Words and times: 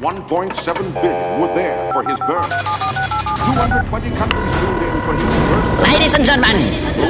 1.7 0.00 0.94
billion 1.02 1.40
were 1.40 1.52
there 1.52 1.92
for 1.92 2.02
his 2.02 2.16
birth. 2.20 2.48
220 2.48 4.10
countries 4.16 4.52
tuned 4.56 4.80
in 4.80 4.96
for 5.04 5.12
his 5.12 5.28
birth. 5.28 5.92
Ladies 5.92 6.14
and 6.14 6.24
gentlemen, 6.24 6.56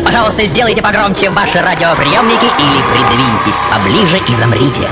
пожалуйста, 0.05 0.45
сделайте 0.47 0.83
погромче 0.83 1.31
ваши 1.31 1.61
радиоприемники 1.61 2.47
или 2.47 2.83
придвиньтесь 2.91 3.63
поближе 3.71 4.19
и 4.29 4.35
замрите. 4.35 4.89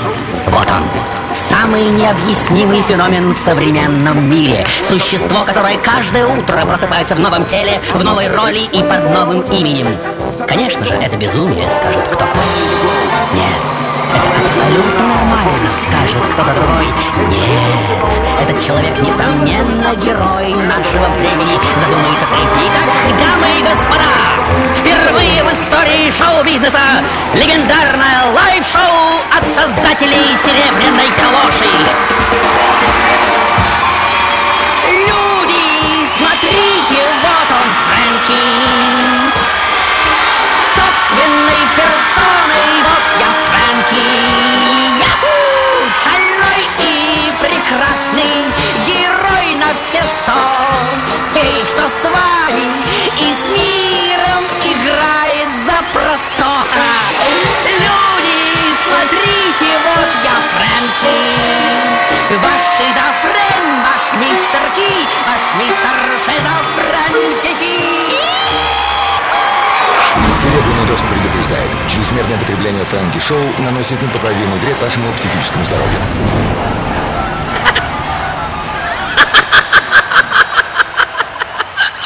Вот 0.47 0.71
он. 0.71 0.85
Самый 1.35 1.91
необъяснимый 1.91 2.83
феномен 2.83 3.35
в 3.35 3.39
современном 3.39 4.31
мире. 4.31 4.65
Существо, 4.89 5.43
которое 5.45 5.77
каждое 5.79 6.25
утро 6.25 6.65
просыпается 6.67 7.17
в 7.17 7.21
новом 7.21 7.47
теле, 7.47 7.81
в 7.95 8.05
новой 8.05 8.29
роли 8.33 8.61
и 8.61 8.81
под 8.81 9.13
новым 9.13 9.41
именем. 9.51 9.89
Конечно 10.47 10.87
же, 10.87 10.95
это 10.95 11.17
безумие, 11.17 11.69
скажет 11.73 12.07
кто-то. 12.07 12.27
Нет, 13.35 13.78
абсолютно 14.15 15.07
нормально, 15.07 15.71
скажет 15.85 16.23
кто-то 16.33 16.53
другой. 16.55 16.87
Нет, 17.29 18.13
этот 18.41 18.65
человек, 18.65 18.99
несомненно, 19.01 19.95
герой 19.97 20.55
нашего 20.67 21.07
времени, 21.19 21.59
задумается 21.79 22.27
третий. 22.33 22.69
Итак, 22.69 22.89
дамы 23.19 23.49
и 23.59 23.63
господа, 23.63 24.13
впервые 24.77 25.45
в 25.45 25.53
истории 25.53 26.11
шоу-бизнеса 26.11 27.03
легендарное 27.35 28.33
live-шоу 28.35 29.21
от 29.37 29.47
создателей 29.47 30.37
«Серебряной 30.37 31.11
калоши». 31.21 31.69
Люди, 34.89 36.07
смотрите, 36.17 37.01
вот 37.23 37.49
он, 37.53 37.69
Фрэнки. 37.85 38.43
Собственной 40.75 41.63
персоной, 41.77 42.48
все 49.89 50.03
сто. 50.03 50.33
Эй, 51.35 51.65
что 51.65 51.89
с 51.89 52.05
вами 52.05 52.77
и 53.17 53.33
с 53.33 53.45
миром 53.57 54.45
играет 54.63 55.49
за 55.65 55.79
простора. 55.95 56.93
Люди, 57.65 58.41
смотрите, 58.85 59.69
вот 59.85 60.11
я, 60.25 60.37
Фрэнки. 60.53 61.19
Ваш 62.45 62.63
шизофрен, 62.77 63.67
ваш 63.81 64.05
мистер 64.21 64.65
Ки, 64.77 65.09
ваш 65.27 65.45
мистер 65.59 65.97
шизофрен 66.19 67.15
Серебряный 70.37 70.87
дождь 70.87 71.05
предупреждает. 71.05 71.71
Чрезмерное 71.89 72.37
потребление 72.39 72.85
Фрэнки 72.85 73.19
Шоу 73.19 73.43
наносит 73.59 74.01
непоправимый 74.03 74.59
вред 74.61 74.81
вашему 74.83 75.13
психическому 75.15 75.65
здоровью. 75.65 75.99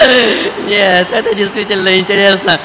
Нет, 0.69 1.09
это 1.13 1.35
действительно 1.35 1.99
интересно. 1.99 2.59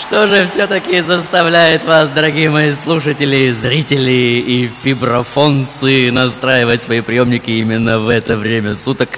Что 0.00 0.26
же 0.26 0.46
все-таки 0.46 1.00
заставляет 1.00 1.84
вас, 1.84 2.10
дорогие 2.10 2.50
мои 2.50 2.72
слушатели, 2.72 3.50
зрители 3.52 4.10
и 4.10 4.70
фиброфонцы, 4.82 6.10
настраивать 6.10 6.82
свои 6.82 7.00
приемники 7.00 7.52
именно 7.52 8.00
в 8.00 8.08
это 8.08 8.36
время 8.36 8.74
суток 8.74 9.10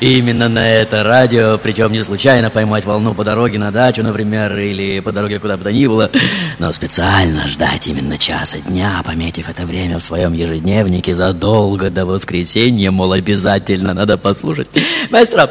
и 0.00 0.18
именно 0.18 0.48
на 0.48 0.66
это 0.66 1.02
радио, 1.04 1.58
причем 1.58 1.92
не 1.92 2.02
случайно 2.02 2.48
поймать 2.48 2.84
волну 2.84 3.14
по 3.14 3.24
дороге 3.24 3.58
на 3.58 3.70
дачу, 3.70 4.02
например, 4.02 4.56
или 4.58 5.00
по 5.00 5.12
дороге 5.12 5.38
куда 5.38 5.56
бы 5.56 5.64
то 5.64 5.72
ни 5.72 5.86
было, 5.86 6.10
но 6.58 6.72
специально 6.72 7.46
ждать 7.46 7.86
именно 7.86 8.16
часа 8.16 8.58
дня, 8.58 9.02
пометив 9.04 9.48
это 9.50 9.64
время 9.64 9.98
в 9.98 10.02
своем 10.02 10.32
ежедневнике 10.32 11.14
задолго 11.14 11.90
до 11.90 12.06
воскресенья, 12.06 12.90
мол, 12.90 13.12
обязательно 13.12 13.92
надо 13.92 14.16
послушать. 14.16 14.68
Маэстро, 15.10 15.50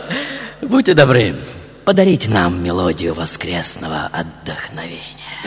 будьте 0.61 0.93
добры, 0.93 1.35
подарите 1.85 2.29
нам 2.29 2.63
мелодию 2.63 3.13
воскресного 3.13 4.09
отдохновения. 4.11 5.01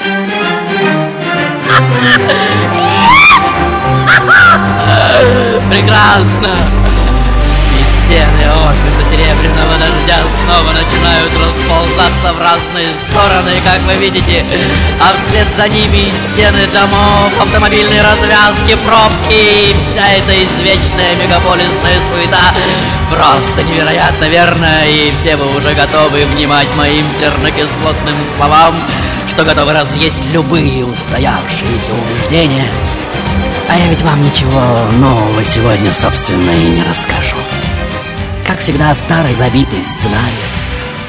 Прекрасно! 5.70 6.83
Стены 8.14 8.46
офиса 8.46 9.10
серебряного 9.10 9.74
дождя 9.76 10.22
снова 10.44 10.70
начинают 10.70 11.32
расползаться 11.32 12.32
в 12.32 12.40
разные 12.40 12.92
стороны, 13.10 13.50
как 13.64 13.80
вы 13.88 13.94
видите. 13.96 14.44
А 15.00 15.16
вслед 15.18 15.48
за 15.56 15.66
ними 15.66 16.12
стены 16.28 16.64
домов, 16.72 17.32
автомобильные 17.40 18.02
развязки, 18.02 18.78
пробки 18.86 19.34
и 19.34 19.74
вся 19.90 20.06
эта 20.10 20.32
извечная 20.32 21.16
мегаполисная 21.16 21.98
суета. 22.12 22.54
Просто 23.10 23.64
невероятно 23.64 24.26
верно, 24.26 24.68
и 24.86 25.12
все 25.20 25.36
вы 25.36 25.56
уже 25.56 25.74
готовы 25.74 26.24
внимать 26.26 26.68
моим 26.76 27.06
сернокислотным 27.18 28.14
словам, 28.36 28.76
что 29.26 29.44
готовы 29.44 29.72
разъесть 29.72 30.24
любые 30.32 30.84
устоявшиеся 30.84 31.90
убеждения. 31.92 32.70
А 33.68 33.76
я 33.76 33.88
ведь 33.88 34.02
вам 34.02 34.24
ничего 34.24 34.62
нового 35.00 35.42
сегодня, 35.42 35.92
собственно, 35.92 36.52
и 36.52 36.70
не 36.76 36.84
расскажу. 36.84 37.34
Как 38.46 38.60
всегда, 38.60 38.94
старый 38.94 39.34
забитый 39.34 39.82
сценарий, 39.82 40.44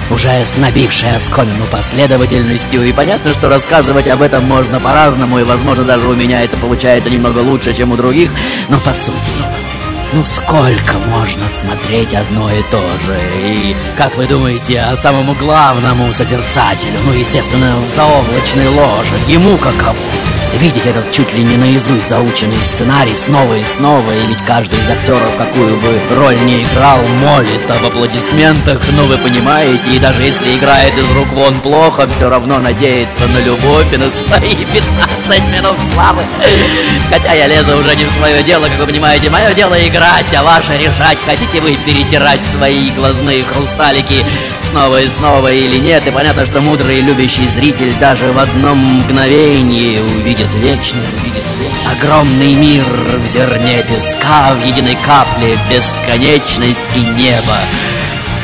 уже 0.10 0.30
с 0.46 0.58
набившей 0.58 1.16
оскомину 1.16 1.66
последовательностью, 1.66 2.84
и 2.84 2.94
понятно, 2.94 3.34
что 3.34 3.50
рассказывать 3.50 4.08
об 4.08 4.22
этом 4.22 4.46
можно 4.46 4.80
по-разному, 4.80 5.40
и, 5.40 5.44
возможно, 5.44 5.84
даже 5.84 6.08
у 6.08 6.16
меня 6.16 6.44
это 6.44 6.56
получается 6.58 7.10
немного 7.10 7.40
лучше, 7.40 7.74
чем 7.74 7.92
у 7.92 7.98
других, 7.98 8.32
но 8.70 8.80
по 8.80 8.94
сути, 8.94 9.32
ну 10.14 10.24
сколько 10.24 10.94
можно 11.10 11.50
смотреть 11.50 12.14
одно 12.14 12.50
и 12.50 12.64
то 12.72 12.82
же? 13.06 13.20
И 13.44 13.76
как 13.98 14.16
вы 14.16 14.28
думаете 14.28 14.80
о 14.80 14.96
самому 14.96 15.34
главному 15.34 16.14
созерцателю? 16.14 16.98
Ну, 17.06 17.12
естественно, 17.12 17.76
заоблачной 17.96 18.68
ложе. 18.70 19.16
Ему 19.28 19.58
каково? 19.58 19.96
Видеть 20.60 20.86
этот 20.86 21.12
чуть 21.12 21.34
ли 21.34 21.44
не 21.44 21.58
наизусть 21.58 22.08
заученный 22.08 22.56
сценарий 22.62 23.16
снова 23.16 23.56
и 23.56 23.64
снова, 23.66 24.12
и 24.12 24.28
ведь 24.28 24.42
каждый 24.48 24.80
из 24.80 24.90
актеров, 24.90 25.36
какую 25.38 25.76
бы 25.78 26.00
роль 26.16 26.40
не 26.42 26.64
играл, 26.64 27.00
молит 27.22 27.70
об 27.70 27.86
аплодисментах, 27.86 28.82
ну 28.94 29.06
вы 29.06 29.18
понимаете, 29.18 29.90
и 29.92 30.00
даже 30.00 30.24
если 30.24 30.56
играет 30.56 30.98
из 30.98 31.12
рук 31.12 31.28
вон 31.34 31.60
плохо, 31.60 32.08
все 32.08 32.30
равно 32.30 32.60
надеется 32.60 33.28
на 33.28 33.40
любовь 33.40 33.92
и 33.92 33.98
на 33.98 34.10
свои 34.10 34.56
15 35.28 35.44
минут 35.52 35.76
славы. 35.94 36.24
Хотя 37.10 37.34
я 37.34 37.48
лезу 37.48 37.78
уже 37.78 37.96
не 37.96 38.06
в 38.06 38.12
свое 38.12 38.42
дело, 38.44 38.66
как 38.66 38.80
вы 38.80 38.86
понимаете, 38.86 39.30
мое 39.30 39.54
дело 39.54 39.76
играть, 39.86 40.34
а 40.34 40.44
ваше 40.44 40.78
решать, 40.78 41.18
хотите 41.26 41.60
вы 41.60 41.76
перетирать 41.86 42.46
свои 42.46 42.92
глазные 42.92 43.44
хрусталики 43.44 44.26
снова 44.66 45.02
и 45.02 45.08
снова 45.08 45.52
или 45.52 45.78
нет, 45.78 46.06
и 46.08 46.12
понятно, 46.12 46.46
что 46.46 46.62
мудрый 46.62 47.00
и 47.00 47.02
любящий 47.02 47.48
зритель 47.48 47.94
даже 48.00 48.32
в 48.32 48.38
одном 48.38 48.78
мгновении 48.78 50.00
увидит 50.00 50.54
вечность, 50.56 51.18
огромный 51.92 52.54
мир 52.54 52.84
в 52.84 53.28
зерне 53.32 53.84
песка, 53.84 54.54
в 54.54 54.66
единой 54.66 54.98
капле 55.06 55.58
бесконечность 55.70 56.86
и 56.96 57.00
небо. 57.00 57.58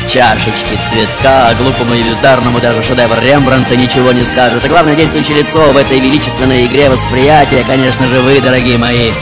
В 0.04 0.10
чашечке 0.10 0.78
цветка, 0.88 1.48
а 1.48 1.54
глупому 1.54 1.94
и 1.94 2.02
бездарному 2.02 2.60
даже 2.60 2.82
шедевр 2.82 3.18
Рембрандта 3.22 3.76
ничего 3.76 4.12
не 4.12 4.22
скажет. 4.22 4.64
И 4.64 4.68
главное 4.68 4.96
действующее 4.96 5.38
лицо 5.38 5.72
в 5.72 5.76
этой 5.76 6.00
величественной 6.00 6.66
игре 6.66 6.90
восприятия, 6.90 7.64
конечно 7.64 8.06
же, 8.06 8.20
вы, 8.20 8.40
дорогие 8.40 8.78
мои. 8.78 9.12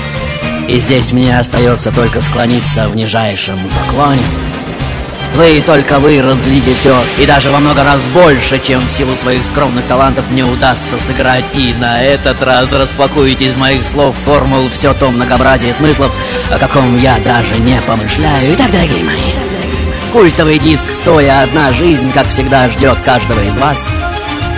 И 0.68 0.78
здесь 0.78 1.12
мне 1.12 1.38
остается 1.38 1.92
только 1.92 2.20
склониться 2.20 2.88
в 2.88 2.96
нижайшем 2.96 3.58
поклоне. 3.68 4.22
Вы 5.34 5.62
только 5.64 5.98
вы 5.98 6.20
разглядите 6.20 6.74
все, 6.74 6.96
и 7.18 7.24
даже 7.24 7.50
во 7.50 7.60
много 7.60 7.84
раз 7.84 8.04
больше, 8.06 8.58
чем 8.58 8.80
в 8.80 8.90
силу 8.90 9.14
своих 9.14 9.44
скромных 9.44 9.86
талантов 9.86 10.24
мне 10.30 10.44
удастся 10.44 10.98
сыграть. 10.98 11.50
И 11.54 11.72
на 11.72 12.02
этот 12.02 12.42
раз 12.42 12.70
распакуете 12.72 13.46
из 13.46 13.56
моих 13.56 13.84
слов 13.84 14.14
формул 14.16 14.68
все 14.68 14.92
то 14.92 15.10
многообразие 15.10 15.72
смыслов, 15.72 16.14
о 16.50 16.58
каком 16.58 16.98
я 16.98 17.18
даже 17.18 17.56
не 17.58 17.80
помышляю. 17.82 18.54
Итак, 18.54 18.70
дорогие 18.70 19.04
мои, 19.04 19.32
культовый 20.12 20.58
диск 20.58 20.92
«Стоя 20.92 21.42
одна 21.42 21.72
жизнь», 21.72 22.12
как 22.12 22.26
всегда, 22.26 22.68
ждет 22.68 22.98
каждого 23.02 23.40
из 23.40 23.56
вас. 23.56 23.86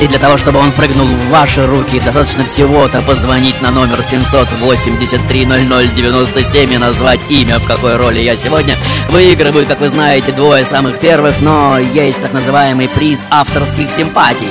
И 0.02 0.08
для 0.08 0.18
того, 0.18 0.36
чтобы 0.36 0.58
он 0.58 0.72
прыгнул 0.72 1.06
в 1.06 1.28
ваши 1.28 1.64
руки, 1.64 2.00
достаточно 2.00 2.44
всего-то 2.44 3.02
позвонить 3.02 3.62
на 3.62 3.70
номер 3.70 4.00
783-00-97 4.00 6.74
и 6.74 6.78
назвать 6.78 7.20
имя, 7.28 7.60
в 7.60 7.66
какой 7.66 7.94
роли 7.94 8.20
я 8.20 8.34
сегодня. 8.34 8.76
Выигрывают, 9.10 9.68
как 9.68 9.78
вы 9.78 9.90
знаете, 9.90 10.32
двое 10.32 10.64
самых 10.64 10.98
первых, 10.98 11.40
но 11.40 11.78
есть 11.78 12.20
так 12.20 12.32
называемый 12.32 12.88
приз 12.88 13.24
авторских 13.30 13.92
симпатий. 13.92 14.50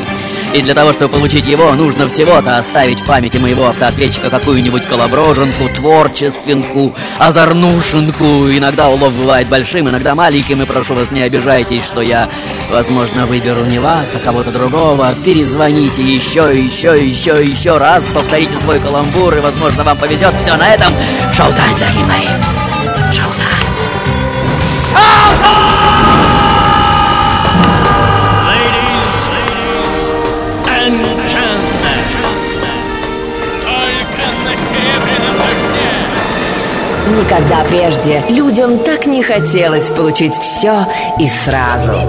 И 0.53 0.61
для 0.61 0.75
того, 0.75 0.91
чтобы 0.91 1.15
получить 1.15 1.45
его, 1.45 1.71
нужно 1.73 2.09
всего-то 2.09 2.57
оставить 2.57 2.99
в 2.99 3.05
памяти 3.05 3.37
моего 3.37 3.67
автоответчика 3.67 4.29
какую-нибудь 4.29 4.85
колоброженку, 4.85 5.69
творчествинку, 5.73 6.93
озорнушенку. 7.17 8.49
Иногда 8.49 8.89
улов 8.89 9.13
бывает 9.13 9.47
большим, 9.47 9.87
иногда 9.87 10.13
маленьким, 10.13 10.61
и 10.61 10.65
прошу 10.65 10.93
вас, 10.93 11.11
не 11.11 11.21
обижайтесь, 11.21 11.85
что 11.85 12.01
я, 12.01 12.27
возможно, 12.69 13.27
выберу 13.27 13.63
не 13.63 13.79
вас, 13.79 14.13
а 14.15 14.19
кого-то 14.19 14.51
другого. 14.51 15.15
Перезвоните 15.23 16.03
еще, 16.03 16.51
еще, 16.53 16.97
еще, 17.01 17.43
еще 17.43 17.77
раз, 17.77 18.11
повторите 18.11 18.55
свой 18.57 18.79
каламбур, 18.79 19.37
и, 19.37 19.39
возможно, 19.39 19.83
вам 19.83 19.97
повезет. 19.97 20.33
Все, 20.41 20.57
на 20.57 20.73
этом 20.73 20.93
шоу-тайм, 21.31 21.79
дорогие 21.79 22.05
мои. 22.05 22.27
Шоу-тайм. 23.13 23.51
Ladies 24.93 26.10
Никогда 37.11 37.63
прежде 37.65 38.23
людям 38.29 38.79
так 38.79 39.05
не 39.05 39.21
хотелось 39.21 39.89
получить 39.89 40.33
все 40.33 40.85
и 41.19 41.27
сразу. 41.27 41.99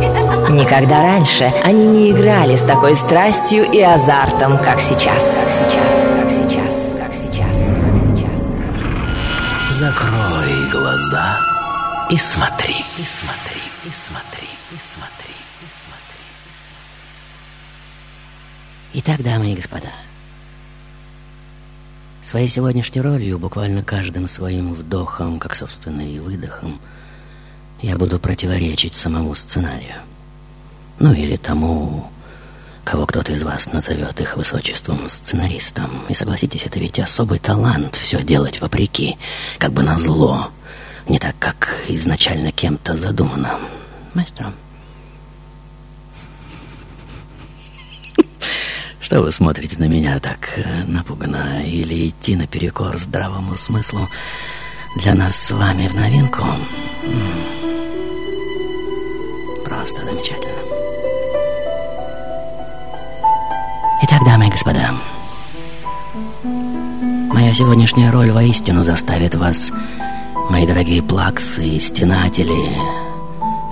Никогда 0.51 1.03
раньше 1.03 1.53
они 1.65 1.87
не 1.87 2.11
играли 2.13 2.55
с 2.57 2.63
такой 2.63 2.95
страстью 2.95 3.65
и 3.71 3.81
азартом, 3.81 4.59
как 4.59 4.81
сейчас. 4.81 5.41
Как 5.41 5.51
сейчас, 5.51 6.13
как 6.21 6.31
сейчас, 6.31 6.93
как 6.99 7.15
сейчас, 7.15 7.57
как 7.81 7.95
сейчас. 7.99 8.41
Закрой 9.79 10.71
глаза 10.71 11.41
и 12.09 12.17
смотри, 12.17 12.77
и 12.99 13.05
смотри, 13.05 13.63
и 13.85 13.91
смотри, 13.91 14.49
и 14.71 14.77
смотри, 14.77 15.35
и 15.63 15.69
смотри. 15.83 16.23
Итак, 18.95 19.23
дамы 19.23 19.53
и 19.53 19.55
господа, 19.55 19.89
своей 22.25 22.49
сегодняшней 22.49 23.01
ролью, 23.01 23.39
буквально 23.39 23.83
каждым 23.83 24.29
своим 24.29 24.75
вдохом, 24.75 25.39
как 25.39 25.55
собственно 25.55 26.01
и 26.01 26.19
выдохом, 26.19 26.81
я 27.81 27.97
буду 27.97 28.19
противоречить 28.19 28.95
самому 28.95 29.35
сценарию. 29.35 29.97
Ну 30.99 31.13
или 31.13 31.37
тому, 31.37 32.11
кого 32.85 33.07
кто-то 33.07 33.33
из 33.33 33.43
вас 33.43 33.73
назовет 33.73 34.21
их 34.21 34.37
высочеством 34.37 35.09
сценаристом. 35.09 35.91
И 36.09 36.15
согласитесь, 36.15 36.65
это 36.65 36.79
ведь 36.79 36.99
особый 36.99 37.39
талант 37.39 37.97
все 37.97 38.23
делать 38.23 38.61
вопреки, 38.61 39.19
как 39.59 39.73
бы 39.73 39.83
на 39.83 39.99
зло, 39.99 40.51
не 41.09 41.19
так, 41.19 41.35
как 41.39 41.85
изначально 41.89 42.53
кем-то 42.53 42.97
задумано. 42.97 43.59
Маэстро. 44.15 44.53
Что 49.03 49.21
вы 49.21 49.33
смотрите 49.33 49.79
на 49.79 49.89
меня 49.89 50.21
так 50.21 50.49
э, 50.57 50.85
напуганно? 50.85 51.67
Или 51.67 52.09
идти 52.09 52.37
наперекор 52.37 52.97
здравому 52.99 53.57
смыслу 53.57 54.09
для 54.97 55.15
нас 55.15 55.35
с 55.35 55.51
вами 55.51 55.89
в 55.89 55.95
новинку? 55.95 56.45
Просто 59.65 60.05
замечательно. 60.05 60.55
Итак, 64.05 64.21
дамы 64.25 64.47
и 64.47 64.51
господа, 64.51 64.95
моя 67.33 67.53
сегодняшняя 67.55 68.13
роль 68.13 68.31
воистину 68.31 68.85
заставит 68.85 69.35
вас, 69.35 69.73
мои 70.49 70.65
дорогие 70.65 71.03
плаксы 71.03 71.67
и 71.67 71.81
стенатели, 71.81 72.77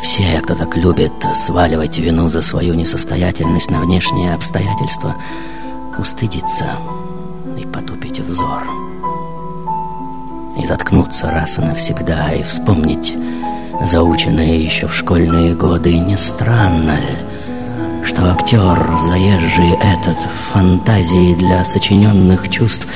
все, 0.02 0.40
кто 0.40 0.54
так 0.54 0.76
любит 0.76 1.12
сваливать 1.34 1.98
вину 1.98 2.28
за 2.28 2.42
свою 2.42 2.74
несостоятельность 2.74 3.70
на 3.70 3.80
внешние 3.80 4.34
обстоятельства, 4.34 5.16
устыдиться 5.98 6.66
и 7.58 7.64
потупить 7.66 8.20
взор. 8.20 8.64
И 10.58 10.66
заткнуться 10.66 11.30
раз 11.30 11.58
и 11.58 11.60
навсегда, 11.60 12.32
и 12.32 12.42
вспомнить 12.42 13.14
заученное 13.84 14.56
еще 14.58 14.86
в 14.86 14.94
школьные 14.94 15.54
годы. 15.54 15.96
Не 15.98 16.16
странно 16.16 16.96
ли, 16.96 17.16
что 18.04 18.30
актер, 18.32 18.98
заезжий 19.02 19.72
этот 19.80 20.18
фантазии 20.52 21.34
для 21.34 21.64
сочиненных 21.64 22.48
чувств, 22.48 22.86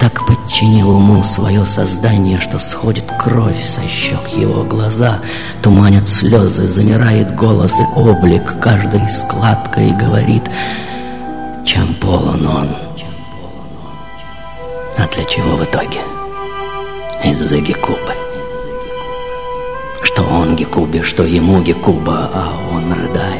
так 0.00 0.26
подчинил 0.26 0.90
уму 0.90 1.22
свое 1.22 1.64
создание, 1.66 2.40
что 2.40 2.58
сходит 2.58 3.04
кровь 3.18 3.64
со 3.66 3.86
щек 3.88 4.28
его 4.28 4.64
глаза, 4.64 5.20
туманят 5.62 6.08
слезы, 6.08 6.66
замирает 6.66 7.34
голос 7.34 7.78
и 7.80 7.84
облик 7.98 8.60
каждой 8.60 9.08
складкой 9.08 9.92
говорит, 9.92 10.44
чем 11.64 11.94
полон 11.94 12.46
он. 12.46 12.68
А 14.96 15.08
для 15.08 15.24
чего 15.24 15.56
в 15.56 15.64
итоге? 15.64 16.00
Из-за 17.24 17.58
Гекубы. 17.58 18.14
Что 20.02 20.22
он 20.22 20.54
Гекубе, 20.54 21.02
что 21.02 21.24
ему 21.24 21.62
Гекуба, 21.62 22.30
а 22.32 22.52
он 22.72 22.92
рыдает. 22.92 23.33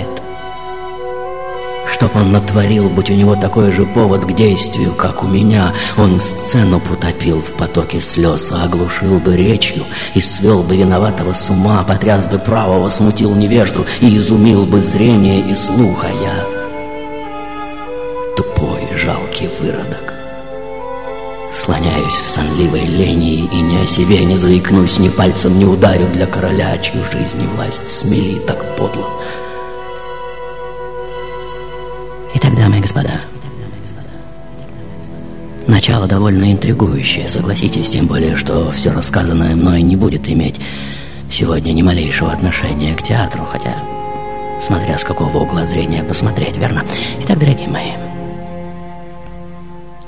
Чтоб 1.95 2.17
он 2.17 2.33
натворил, 2.33 2.91
будь 2.91 3.09
у 3.11 3.15
него 3.15 3.37
такой 3.37 3.71
же 3.71 3.87
повод 3.87 4.25
к 4.25 4.33
действию, 4.33 4.93
как 4.93 5.23
у 5.23 5.29
меня, 5.29 5.73
он 5.97 6.19
сцену 6.19 6.81
потопил 6.81 7.41
в 7.41 7.53
потоке 7.53 8.01
слез, 8.01 8.51
оглушил 8.51 9.21
бы 9.21 9.37
речью 9.37 9.85
и 10.15 10.21
свел 10.21 10.65
бы 10.65 10.77
виноватого 10.77 11.33
с 11.33 11.49
ума, 11.51 11.85
потряс 11.85 12.27
бы 12.27 12.41
правого, 12.41 12.91
смутил 12.91 13.37
невежду 13.37 13.87
и 14.01 14.17
изумил 14.17 14.67
бы 14.67 14.83
зрение 14.83 15.39
и 15.39 15.55
слух, 15.55 16.05
а 16.05 16.11
я 16.11 16.45
тупой, 18.37 18.89
жалкий 18.97 19.49
выродок. 19.61 20.15
Слоняюсь 21.53 22.21
в 22.27 22.29
сонливой 22.29 22.87
лени 22.87 23.45
и 23.45 23.61
ни 23.61 23.77
о 23.77 23.87
себе 23.87 24.25
не 24.25 24.37
заикнусь, 24.37 24.99
ни 24.99 25.09
пальцем 25.11 25.57
не 25.57 25.65
ударю 25.65 26.09
для 26.13 26.27
короля, 26.27 26.77
чью 26.79 27.05
жизнь 27.13 27.41
и 27.41 27.47
власть 27.47 27.89
смели 27.89 28.41
так 28.41 28.77
подло. 28.77 29.09
Дамы 32.65 32.79
и 32.79 32.81
господа, 32.81 33.21
начало 35.67 36.07
довольно 36.07 36.51
интригующее, 36.51 37.29
согласитесь, 37.29 37.91
тем 37.91 38.07
более, 38.07 38.37
что 38.37 38.71
все 38.71 38.91
рассказанное 38.91 39.55
мной 39.55 39.83
не 39.83 39.97
будет 39.97 40.31
иметь 40.31 40.59
сегодня 41.29 41.73
ни 41.73 41.83
малейшего 41.83 42.33
отношения 42.33 42.95
к 42.95 43.03
театру, 43.03 43.45
хотя, 43.45 43.77
смотря 44.67 44.97
с 44.97 45.05
какого 45.05 45.41
угла 45.41 45.67
зрения 45.67 46.03
посмотреть, 46.03 46.57
верно? 46.57 46.85
Итак, 47.25 47.39
дорогие 47.39 47.69
мои, 47.69 47.91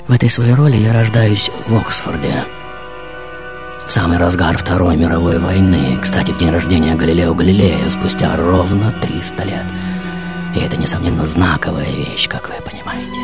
в 0.07 0.13
этой 0.13 0.31
своей 0.31 0.55
роли 0.55 0.77
я 0.77 0.93
рождаюсь 0.93 1.51
в 1.67 1.75
Оксфорде, 1.75 2.43
в 3.87 3.91
самый 3.91 4.17
разгар 4.17 4.57
Второй 4.57 4.95
мировой 4.97 5.37
войны, 5.37 5.99
кстати, 6.01 6.31
в 6.31 6.39
день 6.39 6.49
рождения 6.49 6.95
Галилео 6.95 7.35
Галилея, 7.35 7.87
спустя 7.91 8.35
ровно 8.35 8.91
300 8.99 9.43
лет. 9.43 9.65
И 10.57 10.59
это, 10.59 10.75
несомненно, 10.75 11.27
знаковая 11.27 11.91
вещь, 11.91 12.27
как 12.27 12.49
вы 12.49 12.55
понимаете. 12.65 13.19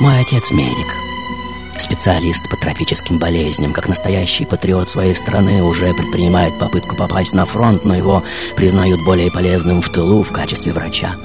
Мой 0.00 0.18
отец 0.20 0.50
медик, 0.50 0.86
специалист 1.78 2.48
по 2.48 2.56
тропическим 2.56 3.18
болезням, 3.18 3.74
как 3.74 3.88
настоящий 3.88 4.46
патриот 4.46 4.88
своей 4.88 5.14
страны, 5.14 5.62
уже 5.62 5.92
предпринимает 5.92 6.58
попытку 6.58 6.96
попасть 6.96 7.34
на 7.34 7.44
фронт, 7.44 7.84
но 7.84 7.94
его 7.94 8.24
признают 8.56 9.04
более 9.04 9.30
полезным 9.30 9.82
в 9.82 9.90
тылу 9.90 10.22
в 10.22 10.32
качестве 10.32 10.72
врача. 10.72 11.16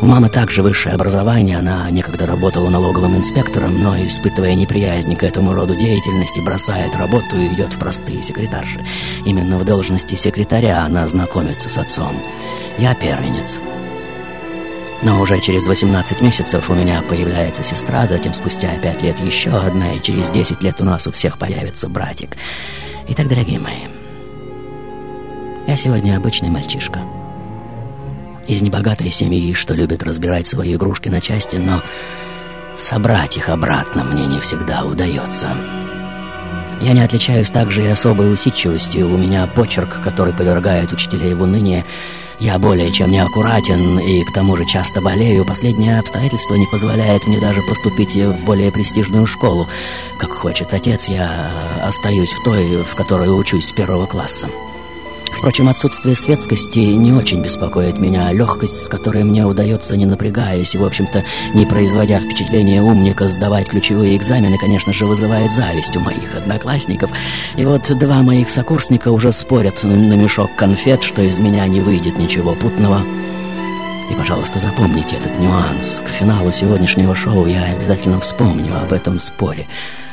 У 0.00 0.06
мамы 0.06 0.28
также 0.28 0.62
высшее 0.62 0.94
образование, 0.94 1.58
она 1.58 1.88
некогда 1.90 2.26
работала 2.26 2.68
налоговым 2.68 3.16
инспектором, 3.16 3.82
но, 3.82 3.96
испытывая 4.02 4.54
неприязнь 4.54 5.14
к 5.14 5.22
этому 5.22 5.54
роду 5.54 5.76
деятельности, 5.76 6.40
бросает 6.40 6.94
работу 6.96 7.36
и 7.36 7.48
идет 7.48 7.72
в 7.72 7.78
простые 7.78 8.22
секретарши. 8.22 8.84
Именно 9.24 9.56
в 9.58 9.64
должности 9.64 10.14
секретаря 10.14 10.84
она 10.84 11.08
знакомится 11.08 11.70
с 11.70 11.78
отцом. 11.78 12.12
Я 12.76 12.94
первенец. 12.94 13.58
Но 15.02 15.20
уже 15.20 15.40
через 15.40 15.66
18 15.66 16.20
месяцев 16.22 16.68
у 16.68 16.74
меня 16.74 17.02
появляется 17.08 17.62
сестра, 17.62 18.06
затем 18.06 18.34
спустя 18.34 18.70
5 18.76 19.02
лет 19.02 19.20
еще 19.20 19.50
одна, 19.50 19.92
и 19.94 20.02
через 20.02 20.28
10 20.30 20.62
лет 20.62 20.80
у 20.80 20.84
нас 20.84 21.06
у 21.06 21.12
всех 21.12 21.38
появится 21.38 21.88
братик. 21.88 22.36
Итак, 23.08 23.28
дорогие 23.28 23.60
мои, 23.60 23.84
я 25.66 25.76
сегодня 25.76 26.16
обычный 26.16 26.50
мальчишка 26.50 27.00
из 28.46 28.62
небогатой 28.62 29.10
семьи, 29.10 29.52
что 29.54 29.74
любит 29.74 30.02
разбирать 30.02 30.46
свои 30.46 30.74
игрушки 30.74 31.08
на 31.08 31.20
части, 31.20 31.56
но 31.56 31.82
собрать 32.76 33.36
их 33.36 33.48
обратно 33.48 34.04
мне 34.04 34.26
не 34.26 34.40
всегда 34.40 34.84
удается. 34.84 35.54
Я 36.80 36.92
не 36.92 37.02
отличаюсь 37.02 37.50
также 37.50 37.84
и 37.84 37.88
особой 37.88 38.32
усидчивостью. 38.32 39.12
У 39.12 39.16
меня 39.16 39.46
почерк, 39.46 40.00
который 40.02 40.34
повергает 40.34 40.92
учителей 40.92 41.34
в 41.34 41.42
уныние. 41.42 41.84
Я 42.40 42.58
более 42.58 42.92
чем 42.92 43.10
неаккуратен 43.10 43.98
и 44.00 44.22
к 44.24 44.32
тому 44.34 44.56
же 44.56 44.66
часто 44.66 45.00
болею. 45.00 45.46
Последнее 45.46 46.00
обстоятельство 46.00 46.56
не 46.56 46.66
позволяет 46.66 47.26
мне 47.26 47.40
даже 47.40 47.62
поступить 47.62 48.16
в 48.16 48.44
более 48.44 48.70
престижную 48.72 49.26
школу. 49.26 49.68
Как 50.18 50.32
хочет 50.32 50.74
отец, 50.74 51.08
я 51.08 51.50
остаюсь 51.82 52.32
в 52.32 52.44
той, 52.44 52.82
в 52.82 52.94
которой 52.94 53.28
учусь 53.28 53.68
с 53.68 53.72
первого 53.72 54.06
класса. 54.06 54.48
Впрочем, 55.36 55.68
отсутствие 55.68 56.14
светскости 56.14 56.78
не 56.78 57.12
очень 57.12 57.42
беспокоит 57.42 57.98
меня, 57.98 58.32
легкость, 58.32 58.82
с 58.82 58.88
которой 58.88 59.24
мне 59.24 59.44
удается, 59.44 59.96
не 59.96 60.06
напрягаясь 60.06 60.74
и, 60.74 60.78
в 60.78 60.84
общем-то, 60.84 61.24
не 61.54 61.66
производя 61.66 62.18
впечатления 62.18 62.80
умника, 62.80 63.28
сдавать 63.28 63.68
ключевые 63.68 64.16
экзамены, 64.16 64.56
конечно 64.58 64.92
же, 64.92 65.04
вызывает 65.04 65.52
зависть 65.52 65.96
у 65.96 66.00
моих 66.00 66.34
одноклассников. 66.34 67.10
И 67.56 67.64
вот 67.64 67.92
два 67.98 68.22
моих 68.22 68.48
сокурсника 68.48 69.10
уже 69.10 69.32
спорят 69.32 69.82
на 69.82 70.14
мешок 70.14 70.50
конфет, 70.56 71.02
что 71.02 71.22
из 71.22 71.38
меня 71.38 71.66
не 71.66 71.80
выйдет 71.80 72.18
ничего 72.18 72.54
путного. 72.54 73.02
И, 74.10 74.14
пожалуйста, 74.14 74.58
запомните 74.58 75.16
этот 75.16 75.38
нюанс. 75.38 76.00
К 76.04 76.08
финалу 76.08 76.52
сегодняшнего 76.52 77.14
шоу 77.14 77.46
я 77.46 77.64
обязательно 77.64 78.20
вспомню 78.20 78.76
об 78.82 78.92
этом 78.92 79.18
споре. 79.18 79.66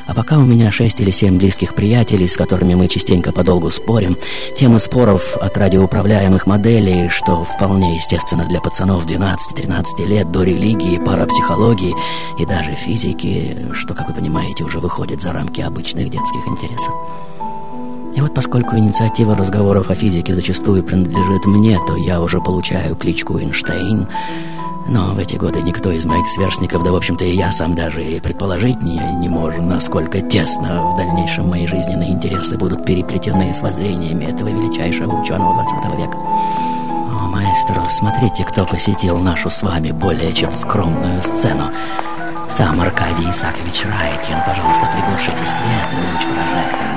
А 0.06 0.14
пока 0.14 0.38
у 0.38 0.42
меня 0.42 0.70
шесть 0.70 1.00
или 1.00 1.10
семь 1.10 1.38
близких 1.38 1.74
приятелей, 1.74 2.26
с 2.26 2.36
которыми 2.36 2.74
мы 2.74 2.88
частенько 2.88 3.32
подолгу 3.32 3.70
спорим, 3.70 4.16
темы 4.56 4.80
споров 4.80 5.36
от 5.36 5.56
радиоуправляемых 5.56 6.46
моделей, 6.46 7.08
что 7.08 7.44
вполне 7.44 7.96
естественно 7.96 8.44
для 8.44 8.60
пацанов 8.60 9.06
12-13 9.06 10.04
лет, 10.06 10.30
до 10.32 10.42
религии, 10.42 10.98
парапсихологии 10.98 11.94
и 12.38 12.46
даже 12.46 12.74
физики, 12.74 13.68
что, 13.74 13.94
как 13.94 14.08
вы 14.08 14.14
понимаете, 14.14 14.64
уже 14.64 14.80
выходит 14.80 15.22
за 15.22 15.32
рамки 15.32 15.60
обычных 15.60 16.10
детских 16.10 16.46
интересов. 16.48 16.94
И 18.14 18.20
вот 18.20 18.34
поскольку 18.34 18.76
инициатива 18.76 19.36
разговоров 19.36 19.90
о 19.90 19.94
физике 19.94 20.34
зачастую 20.34 20.84
принадлежит 20.84 21.46
мне, 21.46 21.78
то 21.86 21.96
я 21.96 22.20
уже 22.20 22.40
получаю 22.40 22.94
кличку 22.94 23.38
Эйнштейн, 23.38 24.06
но 24.86 25.12
в 25.14 25.18
эти 25.18 25.36
годы 25.36 25.62
никто 25.62 25.90
из 25.90 26.04
моих 26.04 26.26
сверстников, 26.28 26.82
да, 26.82 26.92
в 26.92 26.96
общем-то, 26.96 27.24
и 27.24 27.34
я 27.34 27.52
сам 27.52 27.74
даже 27.74 28.04
и 28.04 28.20
предположить 28.20 28.82
не, 28.82 28.98
не 28.98 29.28
можем, 29.28 29.68
насколько 29.68 30.20
тесно 30.20 30.92
в 30.92 30.96
дальнейшем 30.96 31.48
мои 31.48 31.66
жизненные 31.66 32.10
интересы 32.10 32.58
будут 32.58 32.84
переплетены 32.84 33.54
с 33.54 33.60
воззрениями 33.60 34.24
этого 34.24 34.48
величайшего 34.48 35.20
ученого 35.20 35.54
20 35.54 35.98
века. 35.98 36.18
О, 36.18 37.28
маэстро, 37.28 37.82
смотрите, 37.88 38.44
кто 38.44 38.66
посетил 38.66 39.18
нашу 39.18 39.50
с 39.50 39.62
вами 39.62 39.92
более 39.92 40.32
чем 40.32 40.52
скромную 40.52 41.22
сцену. 41.22 41.70
Сам 42.50 42.80
Аркадий 42.80 43.30
Исакович 43.30 43.84
Райкин, 43.84 44.36
пожалуйста, 44.46 44.86
приглушите 44.94 45.46
свет 45.46 45.88
и 45.92 45.96
луч 45.96 46.26
прожектора 46.26 46.91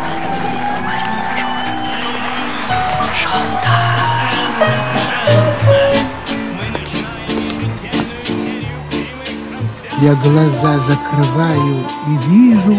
Я 10.02 10.14
глаза 10.16 10.78
закрываю 10.80 11.86
и 12.08 12.30
вижу 12.30 12.76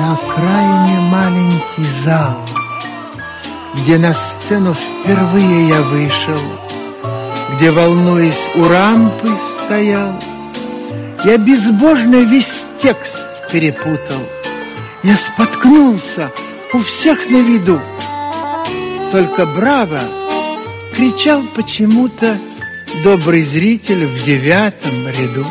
на 0.00 0.14
окраине 0.14 1.00
маленький 1.02 1.84
зал, 1.84 2.36
где 3.76 3.96
на 3.96 4.12
сцену 4.12 4.74
впервые 4.74 5.68
я 5.68 5.80
вышел, 5.82 6.40
где, 7.54 7.70
волнуясь 7.70 8.50
у 8.56 8.64
рампы, 8.66 9.30
стоял. 9.54 10.20
Я 11.24 11.38
безбожно 11.38 12.16
весь 12.16 12.66
текст 12.78 13.24
перепутал. 13.52 14.22
Я 15.04 15.16
споткнулся 15.16 16.32
у 16.72 16.80
всех 16.80 17.30
на 17.30 17.36
виду. 17.36 17.80
Только 19.12 19.46
браво 19.46 20.00
кричал 20.96 21.42
почему-то 21.54 22.38
добрый 23.04 23.44
зритель 23.44 24.06
в 24.06 24.24
девятом 24.24 25.06
ряду. 25.06 25.46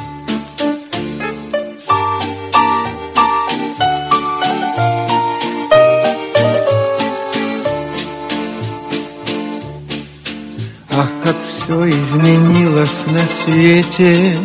Изменилось 11.90 13.06
на 13.08 13.26
свете 13.28 14.38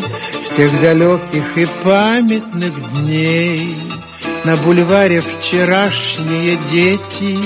С 0.42 0.50
тех 0.50 0.80
далеких 0.80 1.56
и 1.56 1.66
памятных 1.82 2.72
дней. 2.92 3.76
На 4.44 4.56
бульваре 4.56 5.22
вчерашние 5.22 6.58
дети 6.70 7.38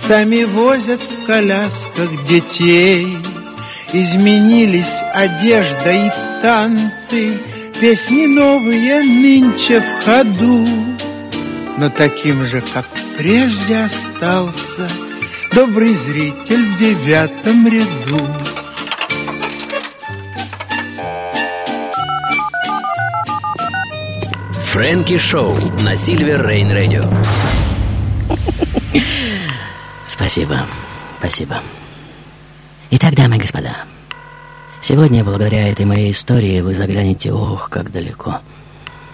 Сами 0.00 0.44
возят 0.44 1.00
в 1.00 1.26
колясках 1.26 2.24
детей. 2.26 3.18
Изменились 3.92 4.96
одежда 5.14 5.92
и 5.92 6.10
танцы 6.42 7.38
Песни 7.80 8.26
новые 8.26 9.02
нынче 9.02 9.80
в 9.80 10.04
ходу. 10.04 10.66
Но 11.78 11.88
таким 11.88 12.44
же, 12.44 12.62
как 12.74 12.86
прежде 13.16 13.76
остался 13.76 14.88
Добрый 15.52 15.94
зритель 15.94 16.66
в 16.66 16.78
девятом 16.78 17.66
ряду 17.66 18.39
Фрэнки 24.80 25.18
Шоу 25.18 25.54
на 25.84 25.94
Сильвер 25.94 26.48
Рейн 26.48 26.70
Радио. 26.70 27.02
Спасибо, 30.08 30.64
спасибо. 31.18 31.60
Итак, 32.88 33.14
дамы 33.14 33.36
и 33.36 33.40
господа, 33.40 33.76
сегодня, 34.80 35.22
благодаря 35.22 35.68
этой 35.68 35.84
моей 35.84 36.12
истории, 36.12 36.62
вы 36.62 36.74
заглянете, 36.74 37.30
ох, 37.30 37.68
как 37.68 37.92
далеко. 37.92 38.40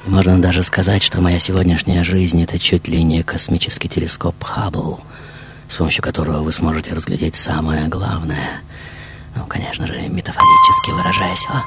Можно 0.05 0.41
даже 0.41 0.63
сказать, 0.63 1.03
что 1.03 1.21
моя 1.21 1.41
сегодняшняя 1.41 2.05
жизнь— 2.05 2.41
это 2.45 2.61
чуть 2.61 2.87
ли 2.87 3.03
не 3.03 3.25
космический 3.25 3.89
телескоп 3.89 4.41
Хаббл, 4.45 5.01
с 5.69 5.75
помощью 5.75 6.05
которого 6.05 6.45
вы 6.45 6.53
сможете 6.53 6.95
разглядеть 6.95 7.35
самое 7.35 7.89
главное. 7.89 8.61
Ну, 9.35 9.45
конечно 9.47 9.89
же, 9.89 9.95
метафорически 9.95 10.93
выражаясь. 10.93 11.45
О, 11.49 11.65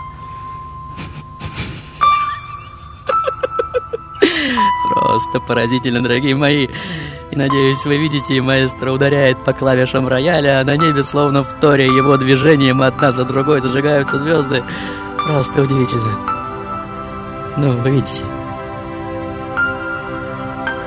Просто 5.00 5.39
поразительно, 5.39 6.03
дорогие 6.03 6.36
мои. 6.36 6.68
И 7.32 7.36
надеюсь, 7.36 7.86
вы 7.86 7.98
видите, 7.98 8.41
маэстро 8.41 8.91
ударяет 8.91 9.44
по 9.46 9.53
клавишам 9.53 10.08
рояля, 10.10 10.60
а 10.60 10.65
на 10.65 10.75
небе, 10.75 11.03
словно 11.03 11.41
в 11.41 11.53
торе 11.62 11.86
его 11.86 12.18
движением 12.18 12.82
одна 12.82 13.13
за 13.13 13.24
другой 13.24 13.62
зажигаются 13.62 14.20
звезды. 14.20 14.62
Просто 15.25 15.62
удивительно. 15.62 16.18
Ну, 17.56 17.77
вы 17.77 17.91
видите. 17.91 18.24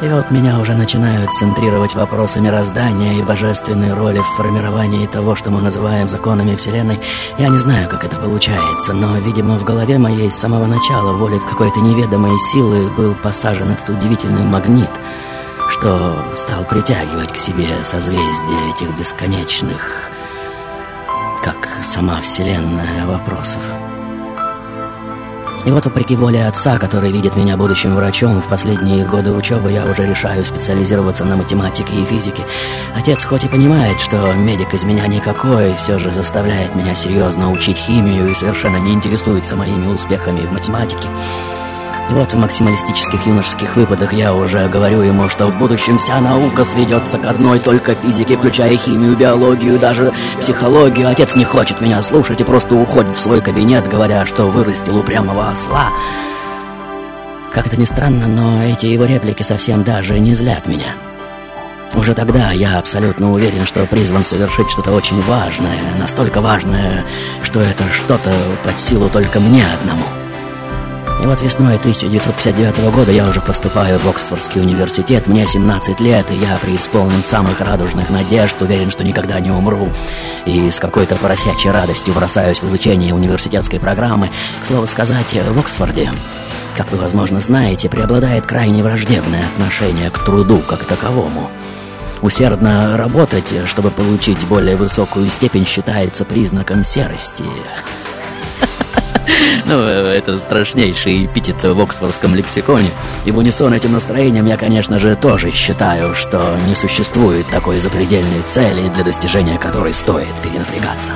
И 0.02 0.09
вот 0.09 0.32
меня 0.32 0.59
уже 0.59 0.75
начинают 0.75 1.32
центрировать 1.32 1.94
вопросы 1.94 2.40
мироздания 2.40 3.21
и 3.21 3.23
божественной 3.23 3.94
роли 3.94 4.18
в 4.18 4.37
формировании 4.37 5.06
того, 5.06 5.37
что 5.37 5.50
мы 5.52 5.62
называем 5.62 6.09
законами 6.09 6.56
Вселенной. 6.56 6.99
Я 7.38 7.49
не 7.49 7.59
знаю, 7.59 7.88
как 7.88 8.04
это 8.04 8.16
получается, 8.16 8.94
но, 8.94 9.16
видимо, 9.18 9.56
в 9.59 9.64
голове 9.64 9.99
моей 9.99 10.28
с 10.28 10.35
самого 10.35 10.66
начала 10.66 11.12
волей 11.12 11.38
какой-то 11.38 11.78
неведомой 11.78 12.37
силы 12.50 12.90
был 12.90 13.14
посажен 13.14 13.71
этот 13.71 13.90
удивительный 13.90 14.42
магнит, 14.42 14.90
что 15.71 16.16
стал 16.35 16.64
притягивать 16.64 17.32
к 17.32 17.37
себе 17.37 17.85
созвездия 17.85 18.71
этих 18.75 18.99
бесконечных, 18.99 20.11
как 21.44 21.68
сама 21.85 22.21
Вселенная, 22.23 23.06
вопросов. 23.06 23.62
И 25.64 25.71
вот, 25.71 25.85
вопреки 25.85 26.16
воле 26.16 26.45
отца, 26.47 26.78
который 26.78 27.12
видит 27.12 27.37
меня 27.37 27.57
будущим 27.57 27.95
врачом, 27.95 28.40
в 28.42 28.49
последние 28.49 29.07
годы 29.07 29.33
учебы 29.33 29.71
я 29.71 29.87
уже 29.87 30.07
решаю 30.07 30.45
специализироваться 30.45 31.25
на 31.25 31.37
математике 31.37 31.97
и 31.97 32.04
физике. 32.04 32.45
Отец 32.97 33.25
хоть 33.25 33.45
и 33.45 33.49
понимает, 33.49 34.00
что 34.00 34.33
медик 34.35 34.75
из 34.75 34.85
меня 34.85 35.07
никакой, 35.07 35.75
все 35.75 35.99
же 35.99 36.12
заставляет 36.12 36.75
меня 36.75 36.95
серьезно 36.97 37.50
учить 37.50 37.76
химию 37.76 38.31
и 38.31 38.35
совершенно 38.35 38.78
не 38.78 38.92
интересуется 38.92 39.54
моими 39.54 39.87
успехами 39.87 40.40
в 40.40 40.52
математике. 40.52 41.09
Вот 42.11 42.32
в 42.32 42.37
максималистических 42.37 43.26
юношеских 43.26 43.76
выпадах 43.76 44.12
я 44.12 44.35
уже 44.35 44.68
говорю 44.68 45.02
ему, 45.02 45.28
что 45.28 45.47
в 45.47 45.59
будущем 45.59 45.99
вся 45.99 46.21
наука 46.21 46.64
сведется 46.64 47.18
к 47.18 47.25
одной 47.25 47.59
только 47.59 47.94
физике, 47.94 48.37
включая 48.37 48.76
химию, 48.76 49.16
биологию, 49.16 49.78
даже 49.78 50.12
психологию. 50.38 51.09
Отец 51.09 51.37
не 51.37 51.44
хочет 51.44 51.80
меня 51.80 52.02
слушать 52.02 52.40
и 52.40 52.44
просто 52.44 52.75
уходит 52.75 53.16
в 53.16 53.21
свой 53.21 53.40
кабинет, 53.40 53.88
говоря, 53.88 54.26
что 54.26 54.47
вырастил 54.47 54.99
упрямого 54.99 55.49
осла. 55.49 55.90
Как 57.52 57.66
это 57.66 57.76
ни 57.76 57.85
странно, 57.85 58.26
но 58.26 58.62
эти 58.62 58.87
его 58.87 59.04
реплики 59.04 59.42
совсем 59.42 59.85
даже 59.85 60.18
не 60.18 60.35
злят 60.35 60.66
меня. 60.66 60.94
Уже 61.94 62.14
тогда 62.14 62.52
я 62.52 62.78
абсолютно 62.78 63.32
уверен, 63.32 63.66
что 63.66 63.87
призван 63.87 64.25
совершить 64.25 64.71
что-то 64.71 64.92
очень 64.92 65.23
важное, 65.23 65.94
настолько 65.99 66.40
важное, 66.40 67.04
что 67.42 67.61
это 67.61 67.88
что-то 67.92 68.56
под 68.64 68.80
силу 68.80 69.11
только 69.11 69.40
мне 69.40 69.66
одному. 69.66 70.21
И 71.21 71.26
вот 71.26 71.40
весной 71.40 71.76
1959 71.76 72.92
года 72.92 73.12
я 73.12 73.28
уже 73.28 73.40
поступаю 73.40 73.99
в 73.99 74.09
Оксфордский 74.09 74.61
университет, 74.61 75.26
мне 75.26 75.47
17 75.47 76.00
лет, 76.00 76.31
и 76.31 76.35
я 76.35 76.59
преисполнен 76.59 77.23
самых 77.23 77.61
радужных 77.61 78.11
надежд, 78.11 78.61
уверен, 78.61 78.90
что 78.90 79.04
никогда 79.04 79.38
не 79.38 79.50
умру. 79.50 79.90
И 80.47 80.71
с 80.71 80.81
какой-то 80.81 81.16
поросячьей 81.16 81.73
радостью 81.73 82.14
бросаюсь 82.14 82.61
в 82.61 82.66
изучение 82.66 83.14
университетской 83.14 83.78
программы. 83.78 84.31
К 84.61 84.66
слову 84.66 84.87
сказать, 84.87 85.33
в 85.33 85.59
Оксфорде, 85.59 86.11
как 86.76 86.90
вы, 86.90 86.99
возможно, 86.99 87.40
знаете, 87.40 87.88
преобладает 87.88 88.47
крайне 88.47 88.83
враждебное 88.83 89.47
отношение 89.47 90.11
к 90.11 90.25
труду 90.25 90.62
как 90.69 90.85
таковому. 90.85 91.50
Усердно 92.23 92.97
работать, 92.97 93.52
чтобы 93.66 93.90
получить 93.90 94.47
более 94.47 94.76
высокую 94.76 95.28
степень, 95.31 95.66
считается 95.66 96.25
признаком 96.25 96.85
серости. 96.85 97.45
Ну, 99.64 99.78
это 99.78 100.38
страшнейший 100.38 101.26
эпитет 101.26 101.62
в 101.62 101.81
оксфордском 101.81 102.35
лексиконе. 102.35 102.92
И 103.25 103.31
в 103.31 103.38
унисон 103.38 103.73
этим 103.73 103.92
настроением 103.92 104.47
я, 104.47 104.57
конечно 104.57 104.99
же, 104.99 105.16
тоже 105.16 105.50
считаю, 105.50 106.14
что 106.14 106.59
не 106.66 106.75
существует 106.75 107.49
такой 107.50 107.78
запредельной 107.78 108.42
цели, 108.42 108.88
для 108.88 109.04
достижения 109.04 109.59
которой 109.59 109.95
стоит 109.95 110.40
перенапрягаться. 110.42 111.14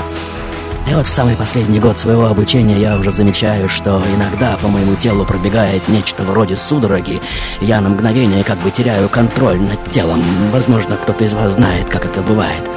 И 0.88 0.95
вот 0.95 1.07
в 1.07 1.11
самый 1.11 1.35
последний 1.35 1.81
год 1.81 1.99
своего 1.99 2.26
обучения 2.26 2.78
я 2.78 2.97
уже 2.97 3.11
замечаю, 3.11 3.69
что 3.69 4.05
иногда 4.07 4.57
по 4.57 4.69
моему 4.69 4.95
телу 4.95 5.25
пробегает 5.25 5.88
нечто 5.88 6.23
вроде 6.23 6.55
судороги. 6.55 7.21
Я 7.61 7.81
на 7.81 7.88
мгновение 7.88 8.45
как 8.45 8.62
бы 8.62 8.71
теряю 8.71 9.09
контроль 9.09 9.61
над 9.61 9.90
телом. 9.90 10.23
Возможно, 10.52 10.97
кто-то 10.97 11.25
из 11.25 11.35
вас 11.35 11.55
знает, 11.55 11.88
как 11.88 12.05
это 12.05 12.23
бывает. 12.23 12.71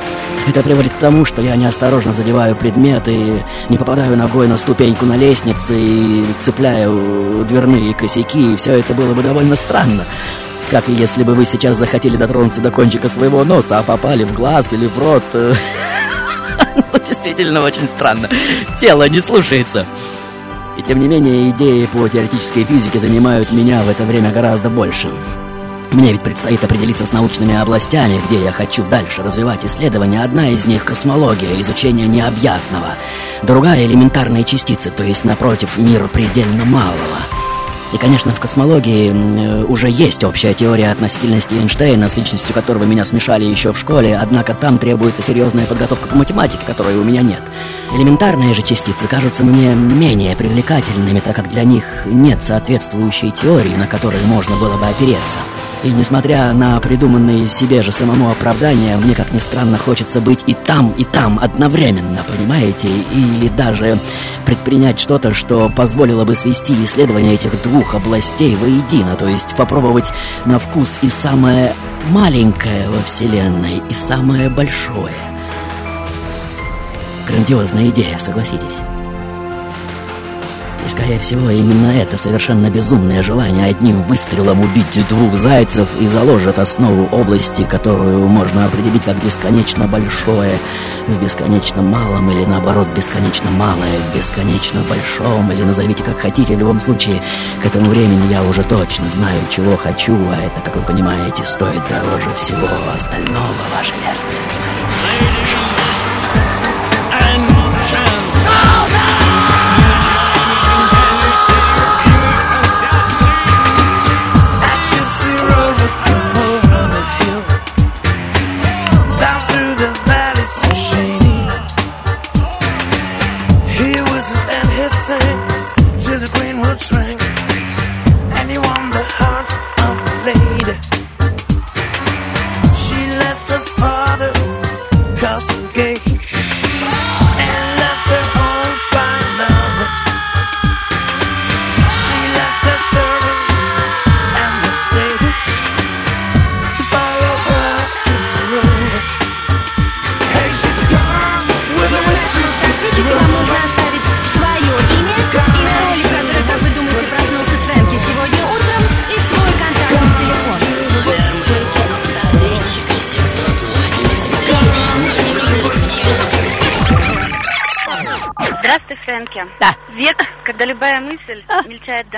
Это 0.48 0.63
приводит 0.63 0.94
к 0.94 0.98
тому, 0.98 1.24
что 1.24 1.44
я 1.44 1.56
неосторожно 1.56 2.12
задеваю 2.12 2.56
предметы, 2.56 3.46
не 3.70 3.78
попадаю 3.78 4.18
ногой 4.18 4.48
на 4.48 4.58
ступеньку 4.58 5.06
на 5.06 5.16
лестнице 5.16 5.80
и 5.80 6.25
цепляю 6.39 7.46
дверные 7.46 7.94
косяки, 7.94 8.54
и 8.54 8.56
все 8.56 8.80
это 8.80 8.96
было 8.96 9.13
бы 9.13 9.22
довольно 9.22 9.56
странно. 9.56 10.08
Как 10.72 10.88
если 10.88 11.24
бы 11.24 11.36
вы 11.36 11.46
сейчас 11.46 11.78
захотели 11.78 12.18
дотронуться 12.18 12.62
до 12.62 12.72
кончика 12.72 13.08
своего 13.08 13.44
носа, 13.44 13.78
а 13.78 13.84
попали 13.84 14.24
в 14.24 14.34
глаз 14.34 14.74
или 14.74 14.88
в 14.88 14.98
рот. 14.98 15.36
Ну, 16.93 17.00
действительно 17.00 17.62
очень 17.62 17.88
странно. 17.88 18.29
Тело 18.79 19.07
не 19.09 19.21
слушается. 19.21 19.86
И 20.77 20.81
тем 20.81 21.00
не 21.00 21.07
менее, 21.07 21.50
идеи 21.50 21.86
по 21.86 22.07
теоретической 22.07 22.63
физике 22.63 23.00
занимают 23.00 23.51
меня 23.51 23.83
в 23.83 23.89
это 23.89 24.03
время 24.03 24.31
гораздо 24.31 24.69
больше. 24.69 25.09
Мне 25.91 26.12
ведь 26.12 26.21
предстоит 26.21 26.63
определиться 26.63 27.05
с 27.05 27.12
научными 27.12 27.55
областями, 27.55 28.21
где 28.24 28.43
я 28.43 28.51
хочу 28.51 28.83
дальше 28.83 29.24
развивать 29.24 29.65
исследования. 29.65 30.24
Одна 30.24 30.50
из 30.50 30.65
них— 30.65 30.86
космология, 30.86 31.59
изучение 31.59 32.07
необъятного. 32.07 32.95
Другая— 33.41 33.86
элементарные 33.88 34.43
частицы, 34.43 34.91
то 34.91 35.03
есть, 35.03 35.25
напротив, 35.25 35.77
мир 35.77 36.07
предельно 36.07 36.63
малого— 36.63 37.17
и, 37.93 37.98
конечно, 37.98 38.31
в 38.31 38.39
космологии 38.39 39.12
э, 39.12 39.63
уже 39.63 39.89
есть 39.89 40.24
общая 40.24 40.53
теория 40.53 40.91
относительности 40.91 41.55
Эйнштейна, 41.55 42.08
с 42.08 42.17
личностью 42.17 42.53
которого 42.53 42.84
меня 42.84 43.03
смешали 43.03 43.46
еще 43.46 43.74
в 43.74 43.79
школе, 43.79 44.17
однако 44.17 44.53
там 44.53 44.77
требуется 44.77 45.24
серьезная 45.24 45.65
подготовка 45.65 46.08
к 46.08 46.13
математике, 46.13 46.65
которой 46.65 46.98
у 46.98 47.03
меня 47.03 47.22
нет. 47.22 47.41
Элементарные 47.96 48.53
же 48.53 48.62
частицы 48.62 49.08
кажутся 49.08 49.43
мне 49.43 49.74
менее 49.74 50.36
привлекательными, 50.36 51.19
так 51.19 51.36
как 51.36 51.50
для 51.50 51.63
них 51.63 51.84
нет 52.05 52.43
соответствующей 52.43 53.31
теории, 53.31 53.75
на 53.75 53.88
которой 53.88 54.22
можно 54.22 54.58
было 54.58 54.77
бы 54.77 54.88
опереться. 54.88 55.39
И 55.81 55.89
несмотря 55.89 56.51
на 56.53 56.79
придуманные 56.81 57.48
себе 57.48 57.81
же 57.81 57.91
самому 57.91 58.29
оправдания, 58.29 58.98
мне, 58.98 59.15
как 59.15 59.31
ни 59.31 59.39
странно, 59.39 59.77
хочется 59.77 60.19
быть 60.19 60.43
и 60.46 60.53
там, 60.53 60.91
и 60.91 61.05
там 61.05 61.39
одновременно, 61.41 62.25
понимаете? 62.27 62.89
Или 62.89 63.48
даже 63.48 64.01
предпринять 64.46 65.00
что-то, 65.00 65.34
что 65.34 65.69
позволило 65.69 66.25
бы 66.25 66.36
свести 66.36 66.84
исследования 66.84 67.36
этих 67.36 67.62
двух 67.62 67.78
областей 67.95 68.55
воедино, 68.55 69.15
то 69.15 69.27
есть 69.27 69.55
попробовать 69.55 70.12
на 70.45 70.59
вкус 70.59 71.00
и 71.01 71.09
самое 71.09 71.75
маленькое 72.09 72.89
во 72.89 73.03
Вселенной, 73.03 73.81
и 73.89 73.93
самое 73.93 74.50
большое. 74.50 75.15
Грандиозная 77.27 77.89
идея, 77.89 78.17
согласитесь? 78.17 78.79
И, 80.86 80.89
скорее 80.89 81.19
всего, 81.19 81.50
именно 81.50 81.88
это 81.88 82.17
совершенно 82.17 82.69
безумное 82.69 83.21
желание 83.21 83.67
одним 83.67 84.03
выстрелом 84.03 84.62
убить 84.62 85.07
двух 85.07 85.38
зайцев 85.38 85.88
и 86.00 86.07
заложит 86.07 86.59
основу 86.59 87.05
области, 87.07 87.63
которую 87.63 88.27
можно 88.27 88.65
определить 88.65 89.03
как 89.03 89.24
бесконечно 89.24 89.88
большое 89.88 90.59
в 91.07 91.24
бесконечно 91.24 91.81
малом, 91.81 92.31
или 92.31 92.45
наоборот, 92.45 92.88
бесконечно 92.95 93.51
малое 93.51 94.00
в 94.00 94.15
бесконечно 94.15 94.83
большом, 94.88 95.51
или 95.51 95.63
назовите 95.63 96.03
как 96.03 96.19
хотите, 96.19 96.55
в 96.55 96.59
любом 96.59 96.79
случае, 96.79 97.21
к 97.62 97.65
этому 97.65 97.86
времени 97.89 98.31
я 98.31 98.43
уже 98.43 98.63
точно 98.63 99.09
знаю, 99.09 99.41
чего 99.50 99.77
хочу, 99.77 100.15
а 100.29 100.38
это, 100.38 100.62
как 100.62 100.75
вы 100.75 100.81
понимаете, 100.81 101.43
стоит 101.45 101.88
дороже 101.88 102.33
всего 102.36 102.67
остального, 102.93 103.53
ваша 103.75 103.93
мерзкость. 104.05 105.69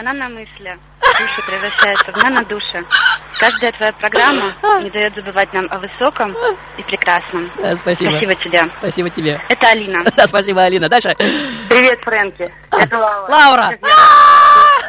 Наномысли, 0.01 0.77
душа 1.01 1.41
превращается 1.47 2.11
в 2.11 2.17
нанодуши. 2.17 2.85
Каждая 3.39 3.71
твоя 3.71 3.93
программа 3.93 4.53
не 4.83 4.89
дает 4.89 5.15
забывать 5.15 5.51
нам 5.53 5.67
о 5.71 5.79
высоком 5.79 6.35
и 6.77 6.83
прекрасном. 6.83 7.49
Да, 7.57 7.75
спасибо. 7.77 8.11
Спасибо 8.11 8.35
тебе. 8.35 8.63
Спасибо 8.79 9.09
тебе. 9.09 9.41
Это 9.49 9.67
Алина. 9.67 10.03
Да, 10.15 10.27
спасибо, 10.27 10.63
Алина. 10.63 10.89
Дальше. 10.89 11.15
Привет, 11.69 11.99
Фрэнки. 12.03 12.53
Это 12.71 12.97
Лаура. 12.97 13.31
Лаура! 13.31 13.73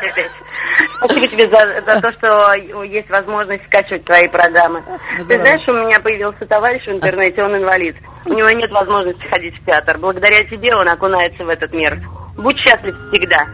Спасибо 0.99 1.27
тебе 1.29 1.49
за, 1.49 1.83
за 1.85 2.01
то, 2.01 2.13
что 2.13 2.53
есть 2.83 3.09
возможность 3.11 3.65
скачивать 3.67 4.05
твои 4.05 4.29
программы. 4.29 4.83
Ты 5.29 5.39
знаешь, 5.39 5.67
у 5.69 5.73
меня 5.73 5.99
появился 6.01 6.47
товарищ 6.47 6.85
в 6.87 6.91
интернете, 6.91 7.43
он 7.43 7.57
инвалид. 7.57 7.97
У 8.27 8.33
него 8.33 8.51
нет 8.51 8.71
возможности 8.71 9.23
ходить 9.29 9.55
в 9.61 9.65
театр. 9.65 9.99
Благодаря 9.99 10.45
тебе 10.45 10.75
он 10.75 10.89
окунается 10.89 11.45
в 11.45 11.49
этот 11.49 11.73
мир. 11.73 12.01
Будь 12.37 12.59
счастлив 12.59 12.95
всегда. 13.13 13.47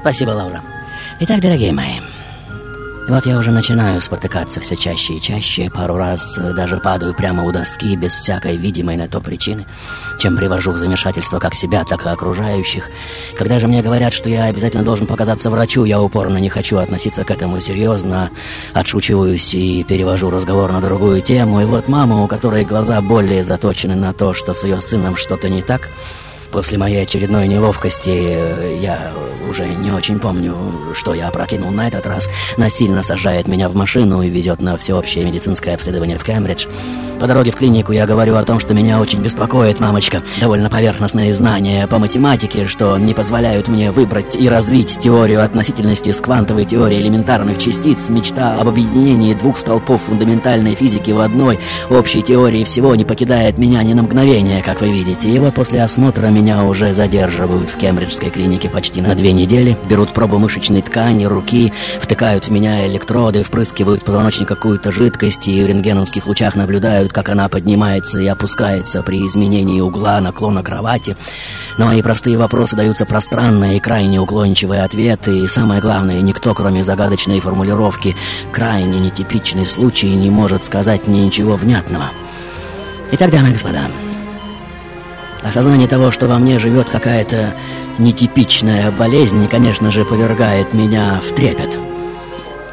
Спасибо, 0.00 0.30
Лаура. 0.30 0.62
Итак, 1.22 1.42
дорогие 1.42 1.70
мои, 1.70 2.00
вот 3.06 3.26
я 3.26 3.36
уже 3.36 3.50
начинаю 3.50 4.00
спотыкаться 4.00 4.58
все 4.58 4.74
чаще 4.74 5.16
и 5.16 5.20
чаще, 5.20 5.68
пару 5.68 5.96
раз 5.98 6.38
э, 6.38 6.54
даже 6.54 6.78
падаю 6.78 7.12
прямо 7.12 7.44
у 7.44 7.52
доски 7.52 7.94
без 7.94 8.14
всякой 8.14 8.56
видимой 8.56 8.96
на 8.96 9.06
то 9.06 9.20
причины, 9.20 9.66
чем 10.18 10.34
привожу 10.34 10.70
в 10.70 10.78
замешательство 10.78 11.38
как 11.38 11.54
себя, 11.54 11.84
так 11.84 12.06
и 12.06 12.08
окружающих. 12.08 12.88
Когда 13.36 13.58
же 13.58 13.68
мне 13.68 13.82
говорят, 13.82 14.14
что 14.14 14.30
я 14.30 14.44
обязательно 14.44 14.82
должен 14.82 15.06
показаться 15.06 15.50
врачу, 15.50 15.84
я 15.84 16.00
упорно 16.00 16.38
не 16.38 16.48
хочу 16.48 16.78
относиться 16.78 17.22
к 17.22 17.30
этому 17.30 17.60
серьезно, 17.60 18.30
отшучиваюсь 18.72 19.52
и 19.52 19.84
перевожу 19.84 20.30
разговор 20.30 20.72
на 20.72 20.80
другую 20.80 21.20
тему. 21.20 21.60
И 21.60 21.66
вот 21.66 21.86
мама, 21.86 22.22
у 22.22 22.28
которой 22.28 22.64
глаза 22.64 22.98
более 23.02 23.44
заточены 23.44 23.94
на 23.94 24.14
то, 24.14 24.32
что 24.32 24.54
с 24.54 24.64
ее 24.64 24.80
сыном 24.80 25.16
что-то 25.16 25.50
не 25.50 25.60
так, 25.60 25.90
После 26.52 26.78
моей 26.78 27.02
очередной 27.02 27.46
неловкости 27.46 28.10
э, 28.10 28.78
я 28.80 29.12
уже 29.48 29.66
не 29.66 29.90
очень 29.92 30.18
помню, 30.18 30.56
что 30.94 31.14
я 31.14 31.28
опрокинул 31.28 31.70
на 31.70 31.88
этот 31.88 32.06
раз. 32.06 32.28
Насильно 32.56 33.02
сажает 33.02 33.48
меня 33.48 33.68
в 33.68 33.74
машину 33.74 34.22
и 34.22 34.28
везет 34.28 34.60
на 34.60 34.76
всеобщее 34.76 35.24
медицинское 35.24 35.74
обследование 35.74 36.18
в 36.18 36.24
Кембридж. 36.24 36.66
По 37.20 37.26
дороге 37.26 37.50
в 37.50 37.56
клинику 37.56 37.92
я 37.92 38.06
говорю 38.06 38.36
о 38.36 38.44
том, 38.44 38.58
что 38.60 38.72
меня 38.72 38.98
очень 38.98 39.20
беспокоит, 39.20 39.78
мамочка. 39.78 40.22
Довольно 40.40 40.70
поверхностные 40.70 41.34
знания 41.34 41.86
по 41.86 41.98
математике, 41.98 42.66
что 42.66 42.96
не 42.96 43.12
позволяют 43.12 43.68
мне 43.68 43.90
выбрать 43.90 44.36
и 44.36 44.48
развить 44.48 44.98
теорию 45.00 45.44
относительности 45.44 46.12
с 46.12 46.20
квантовой 46.22 46.64
теорией 46.64 47.02
элементарных 47.02 47.58
частиц. 47.58 48.08
Мечта 48.08 48.58
об 48.58 48.68
объединении 48.68 49.34
двух 49.34 49.58
столпов 49.58 50.04
фундаментальной 50.04 50.74
физики 50.74 51.10
в 51.10 51.20
одной 51.20 51.60
общей 51.90 52.22
теории 52.22 52.64
всего 52.64 52.94
не 52.94 53.04
покидает 53.04 53.58
меня 53.58 53.82
ни 53.82 53.92
на 53.92 54.02
мгновение, 54.02 54.62
как 54.62 54.80
вы 54.80 54.90
видите. 54.90 55.28
И 55.28 55.38
вот 55.38 55.54
после 55.54 55.82
осмотра 55.82 56.28
меня 56.40 56.64
уже 56.64 56.94
задерживают 56.94 57.68
в 57.68 57.76
кембриджской 57.76 58.30
клинике 58.30 58.70
почти 58.70 59.02
на 59.02 59.14
две 59.14 59.32
недели, 59.32 59.76
берут 59.88 60.14
пробу 60.14 60.38
мышечной 60.38 60.80
ткани, 60.80 61.26
руки, 61.26 61.70
втыкают 62.00 62.46
в 62.46 62.50
меня 62.50 62.86
электроды, 62.86 63.42
впрыскивают 63.42 64.00
в 64.00 64.04
позвоночник 64.06 64.48
какую-то 64.48 64.90
жидкость 64.90 65.48
и 65.48 65.62
в 65.62 65.66
рентгеновских 65.66 66.26
лучах 66.26 66.54
наблюдают, 66.54 67.12
как 67.12 67.28
она 67.28 67.50
поднимается 67.50 68.20
и 68.20 68.26
опускается 68.26 69.02
при 69.02 69.26
изменении 69.26 69.82
угла 69.82 70.18
наклона 70.22 70.62
кровати. 70.62 71.14
Но 71.76 71.92
и 71.92 72.00
простые 72.00 72.38
вопросы 72.38 72.74
даются 72.74 73.04
пространные 73.04 73.76
и 73.76 73.80
крайне 73.80 74.18
уклончивые 74.18 74.82
ответы, 74.82 75.40
и 75.40 75.48
самое 75.48 75.82
главное, 75.82 76.22
никто, 76.22 76.54
кроме 76.54 76.82
загадочной 76.82 77.40
формулировки 77.40 78.16
«крайне 78.50 78.98
нетипичный 78.98 79.66
случай» 79.66 80.10
не 80.14 80.30
может 80.30 80.64
сказать 80.64 81.06
мне 81.06 81.26
ничего 81.26 81.56
внятного. 81.56 82.06
Итак, 83.12 83.30
дамы 83.30 83.50
и 83.50 83.52
господа, 83.52 83.82
Осознание 85.42 85.88
того, 85.88 86.10
что 86.10 86.26
во 86.26 86.38
мне 86.38 86.58
живет 86.58 86.90
какая-то 86.90 87.54
нетипичная 87.98 88.90
болезнь, 88.90 89.48
конечно 89.48 89.90
же, 89.90 90.04
повергает 90.04 90.74
меня 90.74 91.20
в 91.26 91.34
трепет. 91.34 91.78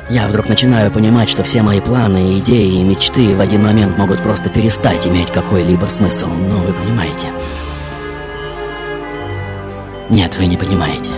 Я 0.10 0.28
вдруг 0.28 0.48
начинаю 0.48 0.92
понимать, 0.92 1.30
что 1.30 1.44
все 1.44 1.62
мои 1.62 1.82
планы, 1.82 2.40
идеи 2.40 2.80
и 2.80 2.84
мечты 2.84 3.36
в 3.36 3.42
один 3.42 3.64
момент 3.64 3.98
могут 3.98 4.24
просто 4.24 4.50
перестать 4.50 5.06
иметь 5.06 5.32
какой-либо 5.32 5.86
смысл. 5.86 6.28
Ну, 6.28 6.62
вы 6.62 6.74
понимаете. 6.74 7.28
Нет, 10.10 10.38
вы 10.38 10.46
не 10.46 10.56
понимаете. 10.56 11.12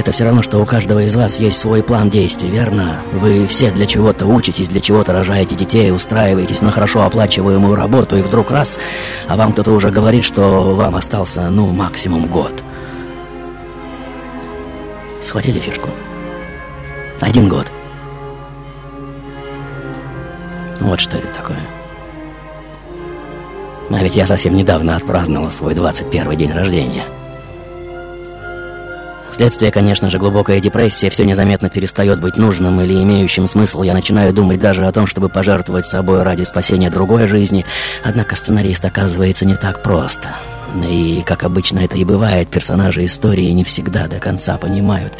Это 0.00 0.12
все 0.12 0.24
равно, 0.24 0.40
что 0.40 0.58
у 0.58 0.64
каждого 0.64 1.04
из 1.04 1.14
вас 1.14 1.38
есть 1.38 1.58
свой 1.58 1.82
план 1.82 2.08
действий, 2.08 2.48
верно? 2.48 3.02
Вы 3.12 3.46
все 3.46 3.70
для 3.70 3.84
чего-то 3.84 4.24
учитесь, 4.24 4.70
для 4.70 4.80
чего-то 4.80 5.12
рожаете 5.12 5.54
детей, 5.54 5.92
устраиваетесь 5.92 6.62
на 6.62 6.70
хорошо 6.72 7.02
оплачиваемую 7.02 7.74
работу, 7.74 8.16
и 8.16 8.22
вдруг 8.22 8.50
раз, 8.50 8.78
а 9.28 9.36
вам 9.36 9.52
кто-то 9.52 9.72
уже 9.72 9.90
говорит, 9.90 10.24
что 10.24 10.74
вам 10.74 10.96
остался, 10.96 11.50
ну, 11.50 11.66
максимум 11.66 12.28
год. 12.28 12.62
Схватили 15.20 15.60
фишку? 15.60 15.90
Один 17.20 17.50
год. 17.50 17.70
Вот 20.80 20.98
что 20.98 21.18
это 21.18 21.26
такое. 21.26 21.60
А 23.90 24.02
ведь 24.02 24.16
я 24.16 24.26
совсем 24.26 24.56
недавно 24.56 24.96
отпраздновал 24.96 25.50
свой 25.50 25.74
21 25.74 26.38
день 26.38 26.52
рождения. 26.52 27.04
Следствие, 29.32 29.70
конечно 29.70 30.10
же, 30.10 30.18
глубокая 30.18 30.60
депрессия, 30.60 31.10
все 31.10 31.24
незаметно 31.24 31.70
перестает 31.70 32.20
быть 32.20 32.36
нужным 32.36 32.80
или 32.80 32.94
имеющим 33.02 33.46
смысл. 33.46 33.82
Я 33.82 33.94
начинаю 33.94 34.32
думать 34.32 34.60
даже 34.60 34.86
о 34.86 34.92
том, 34.92 35.06
чтобы 35.06 35.28
пожертвовать 35.28 35.86
собой 35.86 36.22
ради 36.22 36.42
спасения 36.42 36.90
другой 36.90 37.26
жизни. 37.26 37.64
Однако 38.04 38.36
сценарист 38.36 38.84
оказывается 38.84 39.44
не 39.44 39.54
так 39.54 39.82
просто. 39.82 40.34
И, 40.76 41.22
как 41.26 41.44
обычно 41.44 41.80
это 41.80 41.96
и 41.96 42.04
бывает, 42.04 42.48
персонажи 42.48 43.04
истории 43.04 43.50
не 43.50 43.64
всегда 43.64 44.06
до 44.06 44.18
конца 44.18 44.56
понимают, 44.56 45.14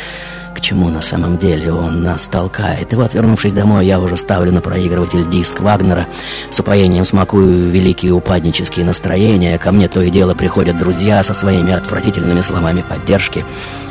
к 0.60 0.62
чему 0.62 0.90
на 0.90 1.00
самом 1.00 1.38
деле 1.38 1.72
он 1.72 2.02
нас 2.02 2.28
толкает. 2.28 2.92
И 2.92 2.96
вот, 2.96 3.14
вернувшись 3.14 3.54
домой, 3.54 3.86
я 3.86 3.98
уже 3.98 4.18
ставлю 4.18 4.52
на 4.52 4.60
проигрыватель 4.60 5.28
диск 5.28 5.60
Вагнера, 5.60 6.06
с 6.50 6.60
упоением 6.60 7.06
смакую 7.06 7.70
великие 7.70 8.12
упаднические 8.12 8.84
настроения, 8.84 9.58
ко 9.58 9.72
мне 9.72 9.88
то 9.88 10.02
и 10.02 10.10
дело 10.10 10.34
приходят 10.34 10.76
друзья 10.76 11.24
со 11.24 11.32
своими 11.32 11.72
отвратительными 11.72 12.42
словами 12.42 12.84
поддержки. 12.86 13.44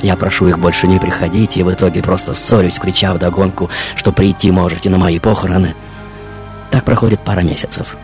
Я 0.03 0.15
прошу 0.15 0.47
их 0.47 0.59
больше 0.59 0.87
не 0.87 0.99
приходить, 0.99 1.57
и 1.57 1.63
в 1.63 1.73
итоге 1.73 2.03
просто 2.03 2.35
ссорюсь, 2.35 2.77
крича 2.77 3.13
вдогонку, 3.13 3.69
что 3.95 4.11
прийти 4.11 4.51
можете 4.51 4.91
на 4.91 4.99
мои 4.99 5.17
похороны. 5.17 5.73
Так 6.69 6.83
проходит 6.83 7.19
пара 7.21 7.41
месяцев 7.41 7.97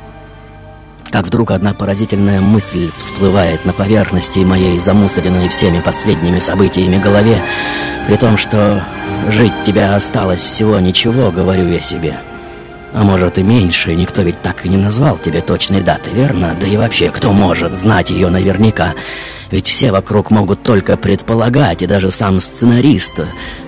как 1.11 1.27
вдруг 1.27 1.51
одна 1.51 1.73
поразительная 1.73 2.41
мысль 2.41 2.89
всплывает 2.97 3.65
на 3.65 3.73
поверхности 3.73 4.39
моей 4.39 4.77
замусоренной 4.79 5.49
всеми 5.49 5.79
последними 5.79 6.39
событиями 6.39 6.97
голове, 6.97 7.41
при 8.07 8.17
том, 8.17 8.37
что 8.37 8.83
жить 9.29 9.53
тебе 9.63 9.85
осталось 9.85 10.43
всего 10.43 10.79
ничего, 10.79 11.31
говорю 11.31 11.67
я 11.67 11.79
себе. 11.79 12.17
А 12.93 13.03
может 13.03 13.37
и 13.37 13.43
меньше, 13.43 13.93
никто 13.93 14.21
ведь 14.21 14.41
так 14.41 14.65
и 14.65 14.69
не 14.69 14.77
назвал 14.77 15.17
тебе 15.17 15.41
точной 15.41 15.81
даты, 15.81 16.11
верно? 16.11 16.55
Да 16.59 16.65
и 16.65 16.77
вообще, 16.77 17.09
кто 17.09 17.33
может 17.33 17.75
знать 17.75 18.09
ее 18.09 18.29
наверняка? 18.29 18.93
Ведь 19.51 19.67
все 19.67 19.91
вокруг 19.91 20.31
могут 20.31 20.63
только 20.63 20.95
предполагать, 20.95 21.81
и 21.81 21.87
даже 21.87 22.09
сам 22.09 22.39
сценарист. 22.39 23.19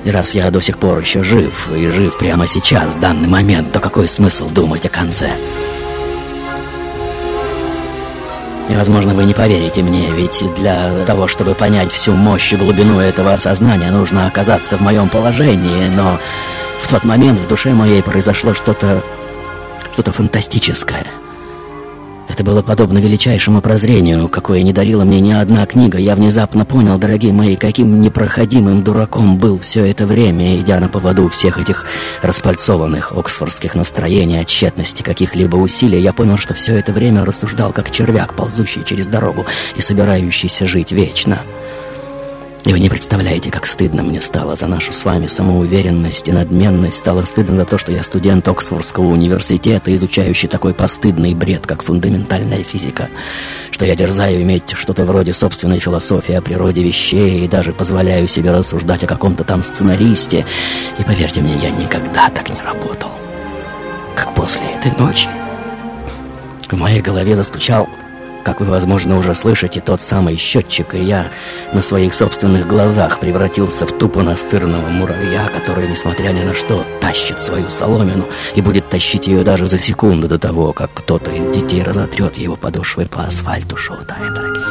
И 0.06 0.12
раз 0.12 0.34
я 0.34 0.50
до 0.50 0.62
сих 0.62 0.78
пор 0.78 1.00
еще 1.00 1.23
жив, 1.23 1.69
и 1.69 1.88
жив 1.88 2.17
прямо 2.17 2.47
сейчас, 2.47 2.93
в 2.93 3.00
данный 3.02 3.28
момент, 3.28 3.73
то 3.73 3.80
какой 3.80 4.08
смысл 4.08 4.50
думать 4.50 4.86
о 4.86 4.89
конце?» 4.89 5.32
И, 8.69 8.75
возможно, 8.75 9.13
вы 9.13 9.23
не 9.23 9.34
поверите 9.34 9.82
мне, 9.82 10.12
ведь 10.12 10.43
для 10.56 11.06
того, 11.06 11.27
чтобы 11.27 11.56
понять 11.56 11.91
всю 11.91 12.13
мощь 12.13 12.51
и 12.51 12.58
глубину 12.58 12.99
этого 12.99 13.34
осознания, 13.34 13.91
нужно 13.91 14.27
оказаться 14.27 14.77
в 14.77 14.82
моем 14.82 15.08
положении, 15.08 15.88
но 15.95 16.19
в 16.82 16.89
тот 16.89 17.06
момент 17.06 17.39
в 17.39 17.47
душе 17.47 17.73
моей 17.73 18.03
произошло 18.03 18.53
что-то... 18.53 19.01
что-то 19.93 20.12
фантастическое— 20.12 21.06
это 22.28 22.44
было 22.44 22.62
подобно 22.62 22.98
величайшему 23.00 23.62
прозрению, 23.62 24.28
какое 24.28 24.62
не 24.62 24.74
дарила 24.74 25.04
мне 25.04 25.20
ни 25.20 25.32
одна 25.32 25.66
книга. 25.66 25.98
Я 25.98 26.16
внезапно 26.16 26.66
понял, 26.66 26.98
дорогие 26.98 27.32
мои, 27.32 27.56
каким 27.56 28.02
непроходимым 28.02 28.84
дураком 28.84 29.38
был 29.38 29.60
все 29.60 29.86
это 29.86 30.06
время, 30.06 30.60
идя 30.60 30.80
на 30.80 30.90
поводу 30.90 31.28
всех 31.30 31.60
этих 31.60 31.86
распальцованных 32.22 33.12
оксфордских 33.13 33.76
настроений, 33.76 34.40
от 34.40 34.50
каких-либо 35.04 35.56
усилий. 35.56 36.02
Я 36.02 36.13
понял, 36.13 36.38
что 36.38 36.54
все 36.54 36.76
это 36.76 36.92
время 36.92 37.24
рассуждал 37.26 37.72
как 37.72 37.92
червяк, 37.92 38.34
ползущий 38.34 38.84
через 38.84 39.08
дорогу 39.08 39.46
и 39.76 39.82
собирающийся 39.82 40.66
жить 40.66 40.92
вечно. 40.92 41.40
И 42.67 42.73
вы 42.73 42.82
не 42.82 42.89
представляете, 42.89 43.49
как 43.49 43.65
стыдно 43.65 44.03
мне 44.03 44.19
стало 44.19 44.58
за 44.58 44.67
нашу 44.67 44.91
с 44.91 45.06
вами 45.06 45.27
самоуверенность 45.27 46.27
и 46.27 46.34
надменность. 46.34 46.97
Стало 46.97 47.21
стыдно 47.21 47.56
за 47.56 47.63
то, 47.63 47.77
что 47.77 47.93
я 47.93 48.03
студент 48.03 48.45
Оксфордского 48.45 49.06
университета, 49.06 49.95
изучающий 49.95 50.49
такой 50.49 50.73
постыдный 50.73 51.34
бред, 51.34 51.65
как 51.65 51.82
фундаментальная 51.82 52.63
физика. 52.63 53.08
Что 53.71 53.86
я 53.86 53.95
дерзаю 53.95 54.41
иметь 54.41 54.73
что-то 54.73 55.06
вроде 55.06 55.32
собственной 55.32 55.80
философии 55.80 56.34
о 56.36 56.41
природе 56.41 56.84
вещей 56.84 57.45
и 57.45 57.47
даже 57.47 57.71
позволяю 57.71 58.27
себе 58.27 58.51
рассуждать 58.51 59.01
о 59.06 59.08
каком-то 59.08 59.45
там 59.45 59.63
сценаристе. 59.63 60.45
И 60.99 61.03
поверьте 61.03 61.39
мне, 61.39 61.56
я 61.56 61.69
никогда 61.69 62.30
так 62.30 62.49
не 62.49 62.62
работал, 62.62 63.12
как 64.13 64.36
после 64.36 64.65
этой 64.77 64.91
ночи. 64.99 65.30
В 66.69 66.77
моей 66.77 66.99
голове 66.99 67.34
застучал 67.38 67.88
как 68.48 68.62
вы, 68.62 68.68
возможно, 68.68 69.18
уже 69.18 69.34
слышите, 69.34 69.82
тот 69.82 70.02
самый 70.02 70.38
счетчик, 70.38 70.96
и 70.96 71.04
я 71.04 71.28
на 71.74 71.82
своих 71.82 72.14
собственных 72.14 72.66
глазах 72.66 73.20
превратился 73.20 73.86
в 73.86 73.92
тупо 73.92 74.22
настырного 74.24 74.88
муравья, 74.88 75.50
который, 75.50 75.90
несмотря 75.90 76.30
ни 76.30 76.44
на 76.44 76.54
что, 76.54 76.86
тащит 77.02 77.42
свою 77.42 77.68
соломину 77.68 78.26
и 78.56 78.62
будет 78.62 78.88
тащить 78.88 79.28
ее 79.28 79.44
даже 79.44 79.68
за 79.68 79.78
секунду 79.78 80.30
до 80.30 80.40
того, 80.40 80.72
как 80.72 80.92
кто-то 80.94 81.30
из 81.30 81.54
детей 81.54 81.84
разотрет 81.84 82.38
его 82.38 82.56
подошвой 82.56 83.08
по 83.08 83.26
асфальту 83.26 83.76
шоу-тайм, 83.76 84.34
дорогие 84.34 84.64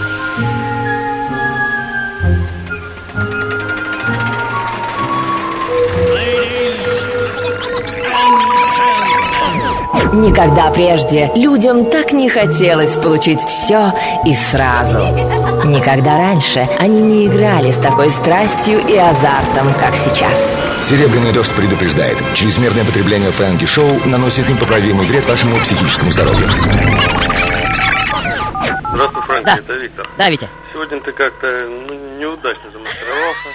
Никогда 10.12 10.70
прежде 10.70 11.30
людям 11.34 11.86
так 11.90 12.12
не 12.12 12.28
хотелось 12.28 12.96
получить 12.96 13.40
все 13.40 13.92
и 14.24 14.34
сразу. 14.34 15.06
Никогда 15.64 16.16
раньше 16.18 16.68
они 16.78 17.00
не 17.02 17.26
играли 17.26 17.72
с 17.72 17.76
такой 17.76 18.10
страстью 18.10 18.78
и 18.86 18.96
азартом, 18.96 19.72
как 19.80 19.94
сейчас. 19.96 20.58
Серебряный 20.82 21.32
дождь 21.32 21.52
предупреждает. 21.52 22.16
Чрезмерное 22.34 22.84
потребление 22.84 23.30
фэнки-шоу 23.32 23.88
наносит 24.06 24.48
непоправимый 24.48 25.06
вред 25.06 25.28
вашему 25.28 25.56
психическому 25.58 26.10
здоровью. 26.10 26.48
Здравствуй, 28.92 29.22
Фрэнки, 29.26 29.44
Да. 29.46 29.56
это 29.58 29.72
Виктор. 29.74 30.08
Да, 30.16 30.30
Витя. 30.30 30.48
Сегодня 30.72 31.00
ты 31.00 31.12
как-то 31.12 31.46
ну, 31.68 31.94
неудачно 32.18 32.70
замаскировался, 32.72 33.48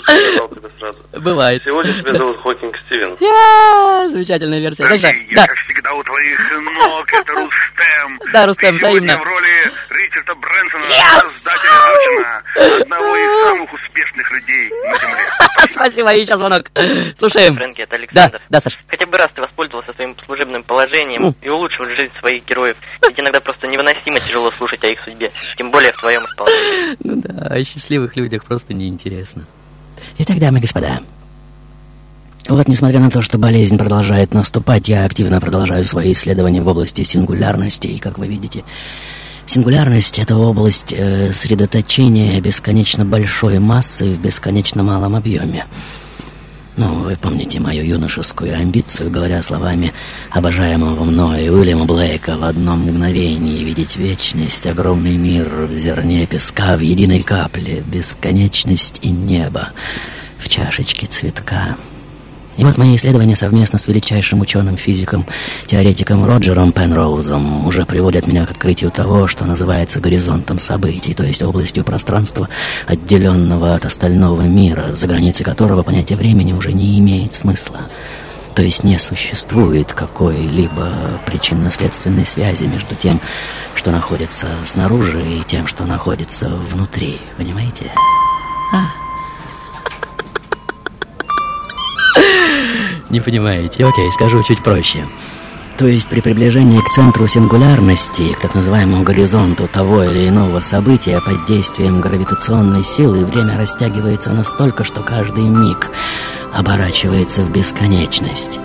сказал 0.00 0.48
тебе 0.48 0.68
сразу. 0.78 0.98
Бывает. 1.12 1.62
Сегодня 1.64 1.92
тебя 1.94 2.12
зовут 2.14 2.40
Хокинг 2.42 2.76
Стивен. 2.86 3.16
Я, 3.20 4.08
замечательная 4.10 4.60
версия. 4.60 4.86
Точно. 4.86 5.10
Да, 5.34 5.46
всегда 5.66 5.92
у 5.94 6.02
твоих 6.02 6.38
ног, 6.62 7.12
это 7.12 7.32
Рустем. 7.32 8.20
Да, 8.32 8.46
Рустем, 8.46 8.76
взаимно. 8.76 9.16
в 9.18 9.22
роли 9.24 9.72
Ричарда 9.90 10.34
Брэнсона, 10.34 10.84
создателя 11.22 11.70
Зочина, 11.72 12.80
одного 12.82 13.16
из 13.16 13.44
самых 13.48 13.72
успешных 13.72 14.30
людей 14.32 14.70
на 14.70 14.94
Земле. 14.96 15.24
спасибо, 15.72 16.12
и 16.14 16.24
сейчас 16.24 16.38
звонок. 16.38 16.70
Слушаем. 17.18 17.56
Фрэнки, 17.56 17.80
это 17.82 17.90
Да, 17.90 17.96
Александр. 17.96 18.40
да, 18.48 18.60
Саш. 18.60 18.78
Хотя 18.88 19.06
бы 19.06 19.16
раз 19.18 19.28
ты 19.34 19.40
воспользовался 19.42 19.92
своим 19.94 20.16
служебным 20.24 20.62
положением 20.62 21.34
и 21.42 21.48
улучшил 21.48 21.86
жизнь 21.86 22.12
своих 22.20 22.44
героев. 22.46 22.76
Ведь 23.06 23.18
иногда 23.18 23.40
просто 23.40 23.66
невыносимо 23.66 24.18
тяжело 24.20 24.50
слушать 24.52 24.82
о 24.84 24.88
их 24.88 25.00
судьбе, 25.00 25.30
тем 25.56 25.70
более 25.70 25.92
в 25.92 25.96
твоем 25.98 26.24
исполнении. 26.24 26.96
Ну 27.04 27.16
да, 27.16 27.46
о 27.54 27.64
счастливых 27.64 28.16
людях 28.16 28.44
просто 28.44 28.74
неинтересно. 28.74 29.44
Итак, 30.20 30.40
дамы 30.40 30.58
и 30.58 30.62
господа, 30.62 30.98
вот, 32.48 32.66
несмотря 32.66 32.98
на 32.98 33.08
то, 33.08 33.22
что 33.22 33.38
болезнь 33.38 33.78
продолжает 33.78 34.34
наступать, 34.34 34.88
я 34.88 35.04
активно 35.04 35.40
продолжаю 35.40 35.84
свои 35.84 36.10
исследования 36.10 36.60
в 36.60 36.66
области 36.66 37.04
сингулярности. 37.04 37.86
И, 37.86 37.98
как 37.98 38.18
вы 38.18 38.26
видите, 38.26 38.64
сингулярность— 39.46 40.18
это 40.20 40.34
область 40.36 40.92
э, 40.92 41.32
средоточения 41.32 42.40
бесконечно 42.40 43.04
большой 43.04 43.60
массы 43.60 44.06
в 44.06 44.20
бесконечно 44.20 44.82
малом 44.82 45.14
объеме. 45.14 45.66
Ну, 46.78 46.94
вы 47.02 47.16
помните 47.16 47.58
мою 47.58 47.84
юношескую 47.84 48.54
амбицию, 48.54 49.10
говоря 49.10 49.42
словами 49.42 49.92
обожаемого 50.30 51.02
мной 51.02 51.48
Уильяма 51.48 51.86
Блейка 51.86 52.36
в 52.36 52.44
одном 52.44 52.82
мгновении 52.82 53.64
видеть 53.64 53.96
вечность, 53.96 54.64
огромный 54.64 55.16
мир 55.16 55.48
в 55.48 55.76
зерне 55.76 56.24
песка, 56.24 56.76
в 56.76 56.80
единой 56.80 57.22
капле, 57.22 57.82
бесконечность 57.84 59.00
и 59.02 59.10
небо 59.10 59.70
в 60.38 60.48
чашечке 60.48 61.08
цветка. 61.08 61.76
И 62.58 62.64
вот 62.64 62.76
мои 62.76 62.96
исследования 62.96 63.36
совместно 63.36 63.78
с 63.78 63.86
величайшим 63.86 64.40
ученым-физиком, 64.40 65.24
теоретиком 65.66 66.26
Роджером 66.26 66.72
Пенроузом 66.72 67.64
уже 67.66 67.86
приводят 67.86 68.26
меня 68.26 68.44
к 68.46 68.50
открытию 68.50 68.90
того, 68.90 69.28
что 69.28 69.44
называется 69.44 70.00
горизонтом 70.00 70.58
событий, 70.58 71.14
то 71.14 71.22
есть 71.22 71.40
областью 71.40 71.84
пространства, 71.84 72.48
отделенного 72.86 73.74
от 73.74 73.84
остального 73.84 74.42
мира, 74.42 74.86
за 74.94 75.06
границей 75.06 75.44
которого 75.44 75.84
понятие 75.84 76.18
времени 76.18 76.52
уже 76.52 76.72
не 76.72 76.98
имеет 76.98 77.32
смысла. 77.32 77.82
То 78.56 78.64
есть 78.64 78.82
не 78.82 78.98
существует 78.98 79.92
какой-либо 79.92 81.20
причинно-следственной 81.26 82.26
связи 82.26 82.64
между 82.64 82.96
тем, 82.96 83.20
что 83.76 83.92
находится 83.92 84.48
снаружи, 84.66 85.22
и 85.22 85.44
тем, 85.46 85.68
что 85.68 85.84
находится 85.84 86.48
внутри. 86.48 87.20
Понимаете? 87.36 87.92
А. 87.94 88.27
Не 93.10 93.20
понимаете? 93.20 93.86
Окей, 93.86 94.10
скажу 94.12 94.42
чуть 94.42 94.62
проще. 94.62 95.06
То 95.78 95.86
есть 95.86 96.08
при 96.08 96.20
приближении 96.20 96.80
к 96.80 96.90
центру 96.90 97.26
сингулярности, 97.28 98.32
к 98.34 98.40
так 98.40 98.54
называемому 98.54 99.04
горизонту 99.04 99.68
того 99.68 100.02
или 100.02 100.28
иного 100.28 100.60
события, 100.60 101.20
под 101.20 101.46
действием 101.46 102.00
гравитационной 102.00 102.82
силы 102.82 103.24
время 103.24 103.56
растягивается 103.56 104.32
настолько, 104.32 104.82
что 104.82 105.02
каждый 105.02 105.44
миг 105.44 105.90
оборачивается 106.52 107.42
в 107.42 107.52
бесконечность. 107.52 108.58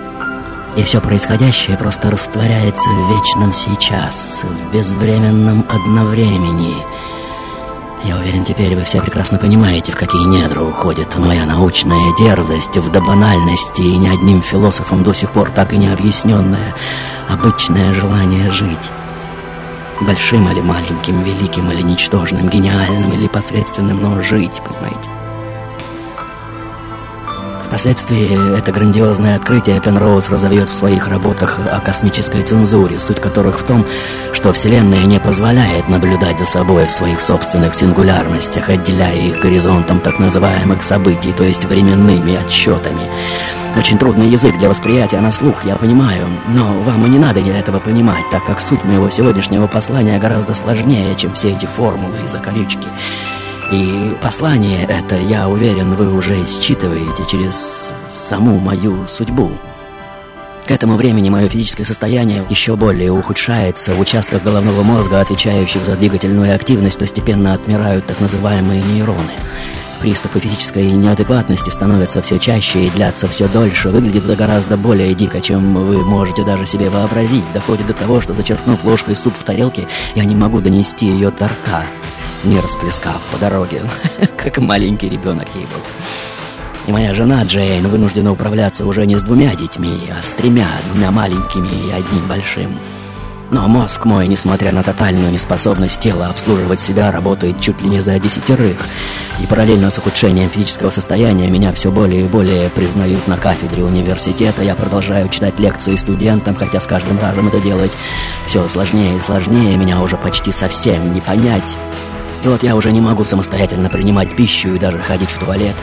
И 0.76 0.82
все 0.82 1.00
происходящее 1.00 1.76
просто 1.76 2.10
растворяется 2.10 2.90
в 2.90 3.16
вечном 3.16 3.52
сейчас, 3.52 4.42
в 4.42 4.72
безвременном 4.72 5.64
одновремени– 5.68 6.74
я 8.04 8.18
уверен, 8.18 8.44
теперь 8.44 8.76
вы 8.76 8.84
все 8.84 9.00
прекрасно 9.00 9.38
понимаете, 9.38 9.92
в 9.92 9.96
какие 9.96 10.24
недра 10.24 10.60
уходит 10.60 11.16
моя 11.16 11.46
научная 11.46 12.14
дерзость, 12.18 12.76
в 12.76 12.92
до 12.92 13.00
банальности 13.00 13.80
и 13.80 13.96
ни 13.96 14.08
одним 14.08 14.42
философом 14.42 15.02
до 15.02 15.14
сих 15.14 15.32
пор 15.32 15.50
так 15.50 15.72
и 15.72 15.78
не 15.78 15.88
объясненное 15.88 16.74
обычное 17.28 17.94
желание 17.94 18.50
жить. 18.50 18.90
Большим 20.00 20.50
или 20.50 20.60
маленьким, 20.60 21.22
великим 21.22 21.70
или 21.70 21.82
ничтожным, 21.82 22.48
гениальным 22.48 23.12
или 23.12 23.26
посредственным, 23.26 24.02
но 24.02 24.20
жить, 24.22 24.60
понимаете? 24.62 25.08
Впоследствии 27.74 28.56
это 28.56 28.70
грандиозное 28.70 29.34
открытие 29.34 29.80
Пенроуз 29.80 30.28
разовьет 30.28 30.68
в 30.68 30.72
своих 30.72 31.08
работах 31.08 31.58
о 31.58 31.80
космической 31.80 32.42
цензуре, 32.42 33.00
суть 33.00 33.20
которых 33.20 33.58
в 33.58 33.64
том, 33.64 33.84
что 34.32 34.52
Вселенная 34.52 35.02
не 35.06 35.18
позволяет 35.18 35.88
наблюдать 35.88 36.38
за 36.38 36.44
собой 36.44 36.86
в 36.86 36.92
своих 36.92 37.20
собственных 37.20 37.74
сингулярностях, 37.74 38.68
отделяя 38.68 39.16
их 39.16 39.40
горизонтом 39.40 39.98
так 39.98 40.20
называемых 40.20 40.84
событий, 40.84 41.32
то 41.32 41.42
есть 41.42 41.64
временными 41.64 42.36
отсчетами. 42.36 43.10
Очень 43.76 43.98
трудный 43.98 44.28
язык 44.28 44.56
для 44.56 44.68
восприятия 44.68 45.20
на 45.20 45.32
слух, 45.32 45.64
я 45.64 45.74
понимаю, 45.74 46.28
но 46.46 46.74
вам 46.74 47.04
и 47.06 47.08
не 47.08 47.18
надо 47.18 47.40
этого 47.40 47.80
понимать, 47.80 48.30
так 48.30 48.44
как 48.44 48.60
суть 48.60 48.84
моего 48.84 49.10
сегодняшнего 49.10 49.66
послания 49.66 50.20
гораздо 50.20 50.54
сложнее, 50.54 51.16
чем 51.16 51.34
все 51.34 51.50
эти 51.50 51.66
формулы 51.66 52.18
и 52.24 52.28
закорючки. 52.28 52.86
И 53.72 54.14
послание 54.22 54.84
это, 54.84 55.16
я 55.16 55.48
уверен, 55.48 55.94
вы 55.94 56.14
уже 56.14 56.44
считываете 56.46 57.24
через 57.26 57.92
саму 58.10 58.58
мою 58.58 59.06
судьбу. 59.08 59.50
К 60.66 60.70
этому 60.70 60.96
времени 60.96 61.28
мое 61.28 61.48
физическое 61.48 61.84
состояние 61.84 62.44
еще 62.48 62.76
более 62.76 63.12
ухудшается. 63.12 63.94
В 63.94 64.00
участках 64.00 64.42
головного 64.42 64.82
мозга, 64.82 65.20
отвечающих 65.20 65.84
за 65.84 65.96
двигательную 65.96 66.54
активность, 66.54 66.98
постепенно 66.98 67.52
отмирают 67.52 68.06
так 68.06 68.20
называемые 68.20 68.82
нейроны. 68.82 69.32
Приступы 70.00 70.40
физической 70.40 70.90
неадекватности 70.92 71.70
становятся 71.70 72.20
все 72.22 72.38
чаще 72.38 72.86
и 72.86 72.90
длятся 72.90 73.28
все 73.28 73.48
дольше. 73.48 73.90
Выглядит 73.90 74.24
это 74.24 74.36
гораздо 74.36 74.76
более 74.76 75.14
дико, 75.14 75.40
чем 75.40 75.74
вы 75.86 76.04
можете 76.04 76.44
даже 76.44 76.66
себе 76.66 76.90
вообразить. 76.90 77.50
Доходит 77.52 77.86
до 77.86 77.94
того, 77.94 78.20
что, 78.20 78.34
зачерпнув 78.34 78.84
ложкой 78.84 79.16
суп 79.16 79.34
в 79.36 79.44
тарелке, 79.44 79.86
я 80.14 80.24
не 80.24 80.34
могу 80.34 80.60
донести 80.60 81.06
ее 81.06 81.30
до 81.30 81.48
рта 81.48 81.84
не 82.44 82.60
расплескав 82.60 83.22
по 83.30 83.38
дороге, 83.38 83.82
как 84.36 84.58
маленький 84.58 85.08
ребенок 85.08 85.48
ей 85.54 85.66
был. 85.66 85.80
И 86.86 86.92
моя 86.92 87.14
жена 87.14 87.42
Джейн 87.44 87.88
вынуждена 87.88 88.30
управляться 88.30 88.84
уже 88.84 89.06
не 89.06 89.16
с 89.16 89.22
двумя 89.22 89.54
детьми, 89.54 90.12
а 90.16 90.20
с 90.20 90.30
тремя, 90.30 90.68
двумя 90.88 91.10
маленькими 91.10 91.68
и 91.68 91.90
одним 91.90 92.28
большим. 92.28 92.78
Но 93.50 93.68
мозг 93.68 94.04
мой, 94.04 94.26
несмотря 94.26 94.72
на 94.72 94.82
тотальную 94.82 95.30
неспособность 95.30 96.00
тела 96.00 96.28
обслуживать 96.28 96.80
себя, 96.80 97.12
работает 97.12 97.60
чуть 97.60 97.80
ли 97.82 97.88
не 97.88 98.00
за 98.00 98.18
десятерых. 98.18 98.78
И 99.40 99.46
параллельно 99.46 99.90
с 99.90 99.98
ухудшением 99.98 100.50
физического 100.50 100.90
состояния 100.90 101.48
меня 101.48 101.72
все 101.72 101.92
более 101.92 102.22
и 102.22 102.28
более 102.28 102.68
признают 102.70 103.28
на 103.28 103.36
кафедре 103.36 103.84
университета. 103.84 104.64
Я 104.64 104.74
продолжаю 104.74 105.28
читать 105.28 105.60
лекции 105.60 105.94
студентам, 105.94 106.54
хотя 106.54 106.80
с 106.80 106.86
каждым 106.86 107.18
разом 107.18 107.48
это 107.48 107.60
делать 107.60 107.92
все 108.46 108.66
сложнее 108.68 109.16
и 109.16 109.20
сложнее. 109.20 109.76
Меня 109.76 110.00
уже 110.00 110.16
почти 110.16 110.50
совсем 110.50 111.12
не 111.14 111.20
понять. 111.20 111.76
И 112.44 112.48
вот 112.48 112.62
я 112.62 112.76
уже 112.76 112.92
не 112.92 113.00
могу 113.00 113.24
самостоятельно 113.24 113.88
принимать 113.88 114.36
пищу 114.36 114.74
и 114.74 114.78
даже 114.78 114.98
ходить 114.98 115.30
в 115.30 115.38
туалет. 115.38 115.76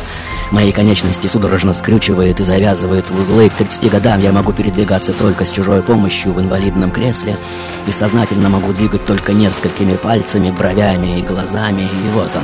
Мои 0.51 0.71
конечности 0.71 1.25
судорожно 1.25 1.73
скрючивает 1.73 2.39
и 2.39 2.43
завязывает 2.43 3.09
в 3.09 3.19
узлы. 3.19 3.49
К 3.49 3.55
30 3.55 3.89
годам 3.89 4.21
я 4.21 4.31
могу 4.31 4.53
передвигаться 4.53 5.13
только 5.13 5.43
с 5.43 5.51
чужой 5.51 5.81
помощью 5.81 6.33
в 6.33 6.39
инвалидном 6.39 6.91
кресле. 6.91 7.37
И 7.87 7.91
сознательно 7.91 8.49
могу 8.49 8.73
двигать 8.73 9.07
только 9.07 9.33
несколькими 9.33 9.95
пальцами, 9.95 10.51
бровями 10.51 11.19
и 11.19 11.23
глазами. 11.23 11.81
И 11.81 12.09
вот 12.13 12.35
он. 12.35 12.43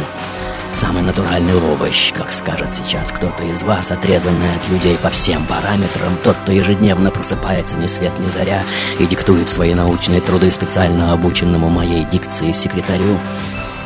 Самый 0.74 1.04
натуральный 1.04 1.56
овощ, 1.56 2.12
как 2.14 2.32
скажет 2.32 2.70
сейчас 2.74 3.12
кто-то 3.12 3.44
из 3.44 3.64
вас, 3.64 3.92
отрезанный 3.92 4.56
от 4.56 4.68
людей 4.68 4.98
по 4.98 5.10
всем 5.10 5.46
параметрам, 5.46 6.18
тот, 6.24 6.38
кто 6.38 6.52
ежедневно 6.52 7.10
просыпается 7.10 7.78
ни 7.78 7.88
свет 7.88 8.18
ни 8.20 8.30
заря 8.30 8.64
и 9.00 9.06
диктует 9.06 9.50
свои 9.50 9.74
научные 9.74 10.22
труды 10.22 10.52
специально 10.52 11.14
обученному 11.14 11.70
моей 11.70 12.04
дикции 12.04 12.52
секретарю. 12.52 13.18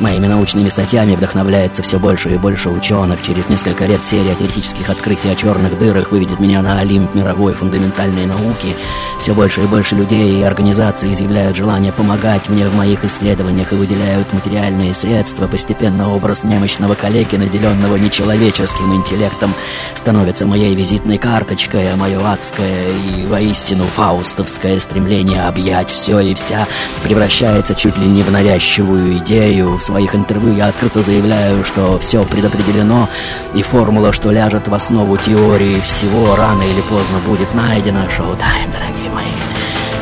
Моими 0.02 0.26
научными 0.26 0.68
статьями 0.68 1.14
вдохновляется 1.14 1.80
все 1.84 2.00
больше 2.00 2.30
и 2.30 2.36
больше 2.36 2.70
ученых. 2.70 3.22
Через 3.22 3.48
несколько 3.48 3.84
лет 3.84 4.04
серия 4.04 4.34
теоретических 4.34 4.90
открытий 4.90 5.28
о 5.28 5.36
черных 5.36 5.78
дырах 5.78 6.10
выведет 6.10 6.40
меня 6.40 6.60
на 6.60 6.80
Олимп 6.80 7.14
мировой 7.14 7.54
фундаментальной 7.54 8.26
науки. 8.26 8.74
Все 9.20 9.32
больше 9.32 9.62
и 9.62 9.66
больше 9.68 9.94
людей 9.94 10.40
и 10.40 10.42
организаций 10.42 11.12
изъявляют 11.12 11.56
желание 11.56 11.92
помогать 11.92 12.48
мне 12.48 12.66
в 12.66 12.74
моих 12.74 13.04
исследованиях 13.04 13.72
и 13.72 13.76
выделяют 13.76 14.32
материальные 14.32 14.92
средства. 14.92 15.46
Постепенно 15.46 16.12
образ 16.12 16.42
немощного 16.42 16.96
коллеги, 16.96 17.36
наделенного 17.36 17.94
нечеловеческим 17.94 18.92
интеллектом, 18.96 19.54
становится 19.94 20.46
моей 20.46 20.74
визитной 20.74 21.18
карточкой, 21.18 21.92
а 21.92 21.96
мое 21.96 22.18
адское 22.28 22.90
и 22.90 23.24
воистину 23.24 23.86
фаустовское 23.86 24.80
стремление 24.80 25.42
объять 25.42 25.90
все 25.90 26.18
и 26.18 26.34
вся 26.34 26.66
превращается 27.04 27.76
чуть 27.76 27.96
ли 27.98 28.08
не 28.08 28.24
в 28.24 28.32
навязчивую 28.32 29.18
идею, 29.18 29.76
в 29.76 29.91
своих 29.92 30.14
интервью 30.14 30.54
я 30.54 30.68
открыто 30.68 31.02
заявляю, 31.02 31.66
что 31.66 31.98
все 31.98 32.24
предопределено, 32.24 33.10
и 33.52 33.62
формула, 33.62 34.14
что 34.14 34.30
ляжет 34.30 34.66
в 34.66 34.72
основу 34.72 35.18
теории 35.18 35.80
всего, 35.80 36.34
рано 36.34 36.62
или 36.62 36.80
поздно 36.80 37.18
будет 37.18 37.52
найдена. 37.52 38.08
Шоу-тайм, 38.08 38.72
дорогие 38.72 39.10
мои. 39.10 39.26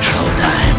Шоу-тайм. 0.01 0.77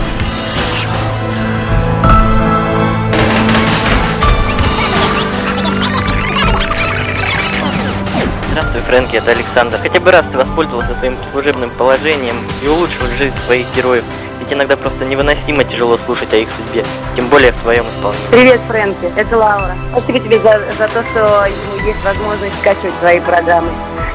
Здравствуй, 8.52 8.82
Фрэнки, 8.82 9.15
это 9.17 9.32
Александр. 9.32 9.78
Хотя 9.82 10.00
бы 10.00 10.12
раз 10.12 10.26
ты 10.32 10.38
воспользовался 10.38 10.95
своим 11.00 11.17
служебным 11.34 11.69
положением 11.71 12.38
и 12.63 12.67
улучшил 12.69 13.08
жизнь 13.17 13.36
своих 13.45 13.65
героев. 13.76 14.06
Иногда 14.51 14.75
просто 14.75 15.05
невыносимо 15.05 15.63
тяжело 15.63 15.97
слушать 16.05 16.33
о 16.33 16.35
их 16.35 16.49
судьбе, 16.57 16.85
тем 17.15 17.29
более 17.29 17.53
в 17.53 17.55
твоем 17.61 17.85
исполнении. 17.85 18.27
Привет, 18.31 18.59
Фрэнки, 18.67 19.09
это 19.15 19.37
Лаура. 19.37 19.73
Спасибо 19.93 20.19
тебе 20.19 20.39
за, 20.39 20.59
за 20.77 20.89
то, 20.89 21.01
что 21.09 21.47
есть 21.85 22.03
возможность 22.03 22.53
скачивать 22.59 22.93
твои 22.99 23.21
программы. 23.21 23.69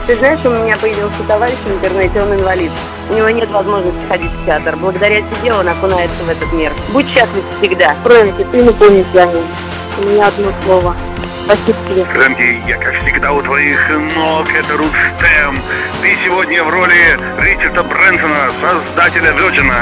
Ты 0.06 0.14
знаешь, 0.16 0.44
у 0.44 0.50
меня 0.50 0.76
появился 0.76 1.22
товарищ 1.26 1.56
в 1.64 1.72
интернете, 1.72 2.20
он 2.20 2.34
инвалид. 2.34 2.70
У 3.08 3.14
него 3.14 3.30
нет 3.30 3.50
возможности 3.50 3.98
ходить 4.10 4.30
в 4.30 4.44
театр. 4.44 4.76
Благодаря 4.76 5.22
тебе 5.22 5.54
он 5.54 5.66
окунается 5.66 6.22
в 6.22 6.28
этот 6.28 6.52
мир. 6.52 6.70
Будь 6.92 7.08
счастлив 7.08 7.42
всегда. 7.58 7.94
Фрэнки, 8.04 8.46
ты 8.52 8.60
инопланетянин. 8.60 9.44
У 9.98 10.02
меня 10.02 10.26
одно 10.26 10.52
слово. 10.66 10.94
Спасибо 11.46 11.78
тебе. 11.88 12.04
Фрэнки, 12.06 12.68
я 12.68 12.76
как 12.76 12.92
всегда 13.02 13.32
у 13.32 13.40
твоих 13.40 13.78
ног, 14.16 14.48
это 14.52 14.76
Рустем. 14.76 15.62
Ты 16.02 16.18
сегодня 16.24 16.64
в 16.64 16.68
роли 16.68 17.16
Ричарда 17.38 17.84
Брэнсона, 17.84 18.52
создателя 18.60 19.30
Virgin, 19.30 19.72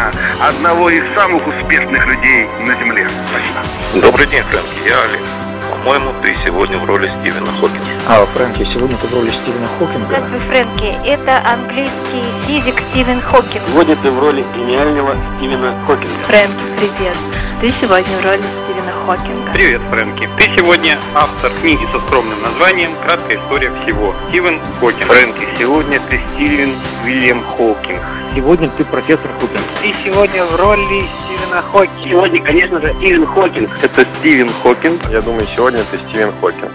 одного 0.47 0.91
из 0.91 1.03
самых 1.15 1.47
успешных 1.47 2.07
людей 2.07 2.47
на 2.67 2.75
Земле. 2.75 3.09
Спасибо. 3.31 4.03
Добрый 4.03 4.27
день, 4.27 4.43
Фрэнки, 4.43 4.89
я 4.89 5.05
Алекс. 5.05 5.44
По-моему, 5.85 6.15
ты 6.23 6.35
сегодня 6.47 6.79
в 6.79 6.87
роли 6.87 7.13
Стивена 7.21 7.53
Хокинга. 7.61 7.85
А, 8.09 8.25
Фрэнки, 8.25 8.65
сегодня 8.73 8.97
ты 8.97 9.07
в 9.07 9.13
роли 9.13 9.31
Стивена 9.33 9.69
Хокинга. 9.79 10.07
Здравствуй, 10.07 10.41
Фрэнки. 10.49 11.07
Это 11.07 11.43
английский 11.47 12.25
физик 12.47 12.81
Стивен 12.89 13.21
Хокинг. 13.21 13.69
Сегодня 13.69 13.95
ты 13.97 14.11
в 14.11 14.19
роли 14.19 14.43
гениального 14.57 15.15
Стивена 15.37 15.75
Хокинга. 15.87 16.25
Фрэнки, 16.27 16.65
привет. 16.79 17.17
Ты 17.61 17.71
Ты 17.71 17.75
сегодня 17.83 18.19
в 18.19 18.25
роли 18.25 18.49
Стивена 18.65 18.93
Хокинга. 19.05 19.51
Привет, 19.53 19.83
Фрэнки. 19.91 20.29
Ты 20.39 20.57
сегодня 20.57 20.99
автор 21.15 21.53
книги 21.61 21.87
со 21.93 21.99
скромным 21.99 22.41
названием 22.41 22.93
«Краткая 23.05 23.37
история 23.37 23.71
всего». 23.83 24.15
Стивен 24.31 24.61
Хокинг. 24.81 25.13
Фрэнки, 25.13 25.47
сегодня 25.59 26.01
ты 26.09 26.19
Стивен 26.33 26.79
Уильям 27.05 27.45
Хокинг. 27.45 28.01
Сегодня 28.35 28.69
ты 28.71 28.85
профессор 28.85 29.31
Хокинг. 29.41 29.65
Ты 29.81 29.95
сегодня 30.05 30.45
в 30.45 30.57
роли 30.57 31.07
Стивена 31.07 31.63
Хокинга. 31.63 32.09
Сегодня, 32.09 32.43
конечно 32.43 32.81
же, 32.81 32.93
Стивен 32.99 33.27
Хокинг. 33.27 33.71
Это 33.81 34.07
Стивен 34.19 34.53
Хокинг. 34.61 35.01
Я 35.11 35.21
думаю, 35.21 35.47
сегодня 35.55 35.85
ты 35.85 35.99
Стивен 36.09 36.33
Хокинг. 36.41 36.73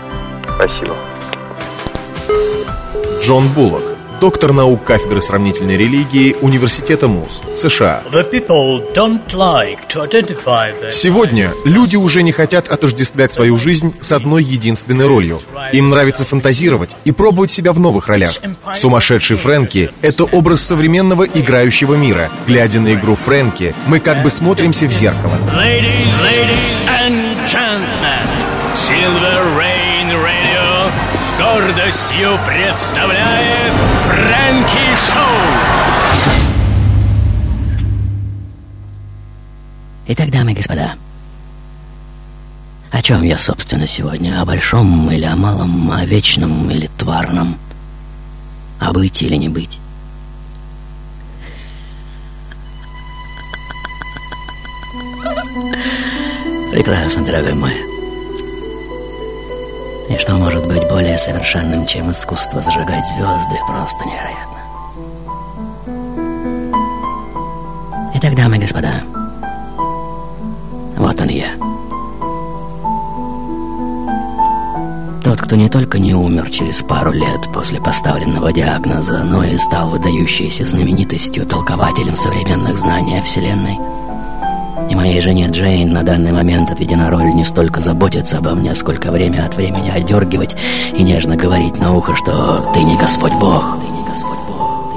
Спасибо. 0.56 0.96
Джон 3.22 3.50
Буллок, 3.50 3.84
доктор 4.20 4.54
наук 4.54 4.84
кафедры 4.84 5.22
сравнительной 5.22 5.78
религии 5.78 6.36
Университета 6.42 7.08
МУЗ, 7.08 7.42
США. 7.56 8.04
Сегодня 10.92 11.54
люди 11.66 11.96
уже 11.96 12.22
не 12.22 12.32
хотят 12.32 12.68
отождествлять 12.68 13.32
свою 13.32 13.58
жизнь 13.58 13.96
с 14.00 14.12
одной 14.12 14.44
единственной 14.44 15.08
ролью. 15.08 15.42
Им 15.74 15.90
нравится 15.90 16.26
фантазировать 16.26 16.96
и 17.06 17.12
пробовать 17.12 17.52
себя 17.52 17.72
в 17.72 17.80
новых 17.80 18.08
ролях. 18.08 18.34
Сумасшедший 18.76 19.38
Фрэнки— 19.38 19.90
это 20.02 20.26
образ 20.26 20.62
современного 20.62 21.24
играющего 21.24 21.96
мира. 21.96 22.30
Глядя 22.48 22.80
на 22.80 22.94
игру 22.94 23.16
Фрэнки, 23.16 23.74
мы 23.88 24.00
как 24.00 24.22
бы 24.24 24.30
смотримся 24.30 24.86
в 24.88 24.92
зеркало. 24.92 25.34
Radio 25.56 26.10
с 28.74 28.90
гордостью 31.54 32.38
представляет 32.46 33.74
Фрэнки 34.06 34.96
Шоу! 34.96 36.34
Итак, 40.08 40.30
дамы 40.30 40.52
и 40.52 40.56
господа, 40.56 40.94
о 42.92 43.02
чем 43.02 43.24
я, 43.24 43.38
собственно, 43.38 43.88
сегодня? 43.88 44.42
О 44.42 44.46
большом 44.46 45.10
или 45.12 45.26
о 45.26 45.36
малом, 45.36 45.92
о 45.92 46.06
вечном 46.06 46.70
или 46.70 46.88
тварном? 46.98 47.58
О 48.80 48.94
быть 48.94 49.22
или 49.22 49.36
не 49.36 49.50
быть? 49.50 49.80
Прекрасно, 56.72 57.26
дорогой 57.26 57.54
мой. 57.56 57.99
И 60.10 60.18
что 60.18 60.34
может 60.34 60.68
быть 60.68 60.88
более 60.90 61.18
совершенным, 61.20 61.86
чем 61.86 62.12
искусство 62.12 62.62
зажигать 62.64 63.06
звезды? 63.08 63.56
Просто 63.68 64.06
невероятно. 64.06 64.60
Итак, 68.16 68.36
дамы 68.36 68.58
и 68.58 68.60
господа, 68.60 68.94
вот 70.98 71.22
он 71.22 71.30
я. 71.30 71.52
Тот, 75.24 75.42
кто 75.42 75.56
не 75.56 75.70
только 75.70 76.00
не 76.00 76.16
умер 76.16 76.50
через 76.50 76.82
пару 76.82 77.12
лет 77.12 77.48
после 77.54 77.80
поставленного 77.80 78.52
диагноза, 78.52 79.20
но 79.24 79.44
и 79.44 79.60
стал 79.60 79.92
выдающейся 79.92 80.66
знаменитостью, 80.66 81.46
толкователем 81.46 82.16
современных 82.16 82.80
знаний 82.80 83.20
о 83.20 83.22
Вселенной. 83.22 83.78
И 84.90 84.96
моей 84.96 85.22
жене 85.22 85.48
Джейн 85.48 85.94
на 85.94 86.04
данный 86.04 86.32
момент 86.32 86.72
отведена 86.72 87.10
роль 87.12 87.34
не 87.34 87.46
столько 87.46 87.80
заботиться 87.80 88.40
обо 88.40 88.56
мне, 88.56 88.74
сколько 88.74 89.12
время 89.12 89.46
от 89.46 89.56
времени 89.56 89.90
одергивать 89.90 90.56
и 90.98 91.04
нежно 91.04 91.36
говорить 91.36 91.80
на 91.80 91.96
ухо, 91.96 92.16
что 92.16 92.72
«ты 92.74 92.82
не 92.82 92.98
Господь 92.98 93.34
Бог». 93.40 93.78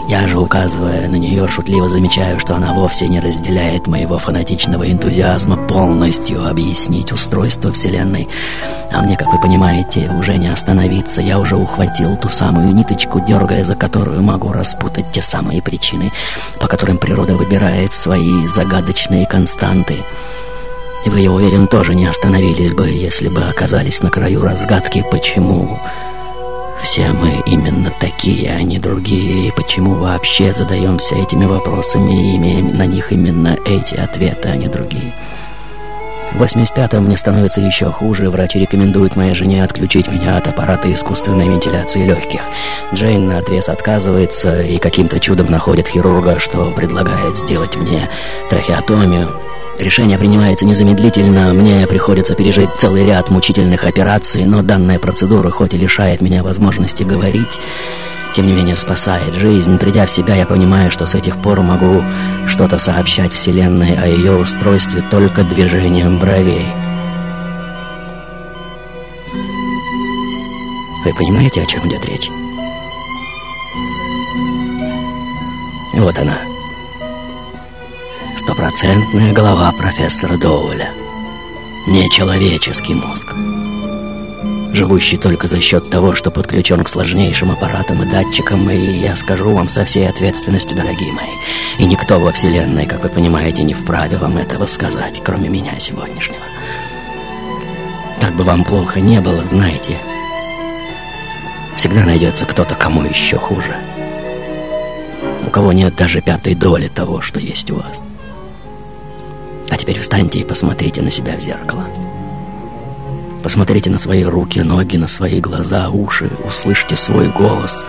Я 0.08 0.26
же, 0.26 0.38
указывая 0.38 1.08
на 1.08 1.14
нее, 1.14 1.46
шутливо 1.46 1.88
замечаю, 1.88 2.40
что 2.40 2.56
она 2.56 2.72
вовсе 2.72 3.06
не 3.08 3.20
разделяет 3.20 3.86
моего 3.86 4.18
фанатичного 4.18 4.90
энтузиазма 4.90 5.56
полностью 5.68 6.46
объяснить 6.46 7.12
устройство 7.12 7.72
Вселенной. 7.72 8.28
А 8.90 9.00
мне, 9.00 9.16
как 9.16 9.32
вы 9.32 9.40
понимаете, 9.40 10.10
уже 10.18 10.36
не 10.36 10.48
остановиться. 10.48 11.22
Я 11.22 11.38
уже 11.38 11.56
ухватил 11.56 12.16
ту 12.16 12.28
самую 12.28 12.74
ниточку, 12.74 13.20
дергая 13.20 13.64
за 13.64 13.76
которую 13.76 14.22
могу 14.22 14.52
распутать 14.52 15.12
те 15.12 15.22
самые 15.22 15.62
причины, 15.62 16.12
по 16.60 16.66
которым 16.66 16.98
природа 16.98 17.34
выбирает 17.34 17.92
свои 17.92 18.46
загадочные 18.48 19.26
константы. 19.26 19.98
И 21.06 21.10
вы, 21.10 21.20
я 21.20 21.32
уверен, 21.32 21.68
тоже 21.68 21.94
не 21.94 22.06
остановились 22.06 22.72
бы, 22.72 22.88
если 22.88 23.28
бы 23.28 23.42
оказались 23.42 24.02
на 24.02 24.10
краю 24.10 24.42
разгадки, 24.42 25.04
почему... 25.10 25.78
Все 26.82 27.08
мы 27.12 27.42
именно 27.46 27.92
такие, 28.00 28.50
а 28.52 28.62
не 28.62 28.78
другие. 28.78 29.48
И 29.48 29.50
почему 29.52 29.94
вообще 29.94 30.52
задаемся 30.52 31.14
этими 31.14 31.44
вопросами 31.44 32.32
и 32.32 32.36
имеем 32.36 32.76
на 32.76 32.86
них 32.86 33.12
именно 33.12 33.56
эти 33.64 33.94
ответы, 33.94 34.48
а 34.48 34.56
не 34.56 34.68
другие? 34.68 35.12
В 36.32 36.42
85-м 36.42 37.04
мне 37.04 37.16
становится 37.16 37.60
еще 37.60 37.92
хуже. 37.92 38.30
Врачи 38.30 38.58
рекомендуют 38.58 39.16
моей 39.16 39.34
жене 39.34 39.62
отключить 39.62 40.10
меня 40.10 40.38
от 40.38 40.48
аппарата 40.48 40.92
искусственной 40.92 41.48
вентиляции 41.48 42.04
легких. 42.04 42.40
Джейн 42.92 43.26
на 43.26 43.38
отрез 43.38 43.68
отказывается 43.68 44.62
и 44.62 44.78
каким-то 44.78 45.20
чудом 45.20 45.50
находит 45.50 45.88
хирурга, 45.88 46.40
что 46.40 46.70
предлагает 46.72 47.36
сделать 47.36 47.76
мне 47.76 48.08
трахеотомию. 48.50 49.28
Решение 49.78 50.18
принимается 50.18 50.64
незамедлительно, 50.64 51.52
мне 51.52 51.87
приходится 51.87 52.35
пережить 52.35 52.70
целый 52.76 53.04
ряд 53.04 53.30
мучительных 53.30 53.85
операций, 53.85 54.44
но 54.44 54.62
данная 54.62 54.98
процедура 54.98 55.50
хоть 55.50 55.74
и 55.74 55.78
лишает 55.78 56.20
меня 56.20 56.42
возможности 56.42 57.02
говорить, 57.02 57.58
тем 58.35 58.46
не 58.46 58.52
менее 58.52 58.76
спасает 58.76 59.35
жизнь. 59.35 59.78
Придя 59.78 60.06
в 60.06 60.11
себя, 60.11 60.35
я 60.37 60.46
понимаю, 60.46 60.90
что 60.90 61.06
с 61.06 61.14
этих 61.14 61.37
пор 61.37 61.62
могу 61.62 62.02
что-то 62.46 62.78
сообщать 62.78 63.32
Вселенной 63.32 63.96
о 63.96 64.06
ее 64.06 64.37
устройстве 64.37 65.02
только 65.11 65.42
движением 65.42 66.18
бровей. 66.18 66.66
Вы 71.04 71.12
понимаете, 71.14 71.62
о 71.62 71.66
чем 71.66 71.87
идет 71.88 72.06
речь? 72.06 72.30
Вот 75.94 76.16
она. 76.18 76.51
Стопроцентная 78.36 79.32
голова 79.32 79.72
профессора 79.72 80.36
Доуэля. 80.36 80.90
Нечеловеческий 81.86 82.94
мозг. 82.94 83.34
Живущий 84.72 85.18
только 85.18 85.48
за 85.48 85.60
счет 85.60 85.90
того, 85.90 86.14
что 86.14 86.30
подключен 86.30 86.82
к 86.82 86.88
сложнейшим 86.88 87.50
аппаратам 87.50 88.02
и 88.02 88.06
датчикам, 88.06 88.68
и 88.70 88.98
я 88.98 89.16
скажу 89.16 89.50
вам 89.50 89.68
со 89.68 89.84
всей 89.84 90.08
ответственностью, 90.08 90.74
дорогие 90.74 91.12
мои, 91.12 91.34
и 91.78 91.84
никто 91.84 92.18
во 92.18 92.32
Вселенной, 92.32 92.86
как 92.86 93.02
вы 93.02 93.10
понимаете, 93.10 93.62
не 93.62 93.74
вправе 93.74 94.16
вам 94.16 94.38
этого 94.38 94.66
сказать, 94.66 95.20
кроме 95.22 95.50
меня 95.50 95.78
сегодняшнего. 95.78 96.40
Как 98.20 98.34
бы 98.34 98.44
вам 98.44 98.64
плохо 98.64 99.00
не 99.00 99.20
было, 99.20 99.44
знаете, 99.44 99.98
всегда 101.76 102.04
найдется 102.04 102.46
кто-то, 102.46 102.74
кому 102.74 103.02
еще 103.04 103.36
хуже. 103.36 103.76
У 105.46 105.50
кого 105.50 105.72
нет 105.72 105.94
даже 105.96 106.22
пятой 106.22 106.54
доли 106.54 106.88
того, 106.88 107.20
что 107.20 107.40
есть 107.40 107.70
у 107.70 107.76
вас. 107.76 108.00
Теперь 109.82 109.98
встаньте 109.98 110.38
и 110.38 110.44
посмотрите 110.44 111.02
на 111.02 111.10
себя 111.10 111.36
в 111.36 111.40
зеркало. 111.40 111.84
Посмотрите 113.42 113.90
на 113.90 113.98
свои 113.98 114.22
руки, 114.22 114.60
ноги, 114.60 114.96
на 114.96 115.08
свои 115.08 115.40
глаза, 115.40 115.90
уши, 115.90 116.30
услышьте 116.46 116.94
свой 116.94 117.28
голос. 117.30 117.84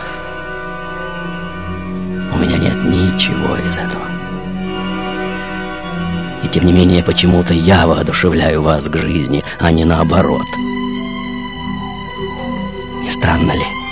У 2.33 2.39
меня 2.39 2.57
нет 2.57 2.83
ничего 2.83 3.57
из 3.69 3.77
этого. 3.77 4.07
И 6.43 6.47
тем 6.47 6.65
не 6.65 6.73
менее, 6.73 7.03
почему-то 7.03 7.53
я 7.53 7.85
воодушевляю 7.85 8.63
вас 8.63 8.87
к 8.87 8.97
жизни, 8.97 9.43
а 9.59 9.71
не 9.71 9.85
наоборот. 9.85 10.47
Не 13.03 13.11
странно 13.11 13.51
ли? 13.51 13.82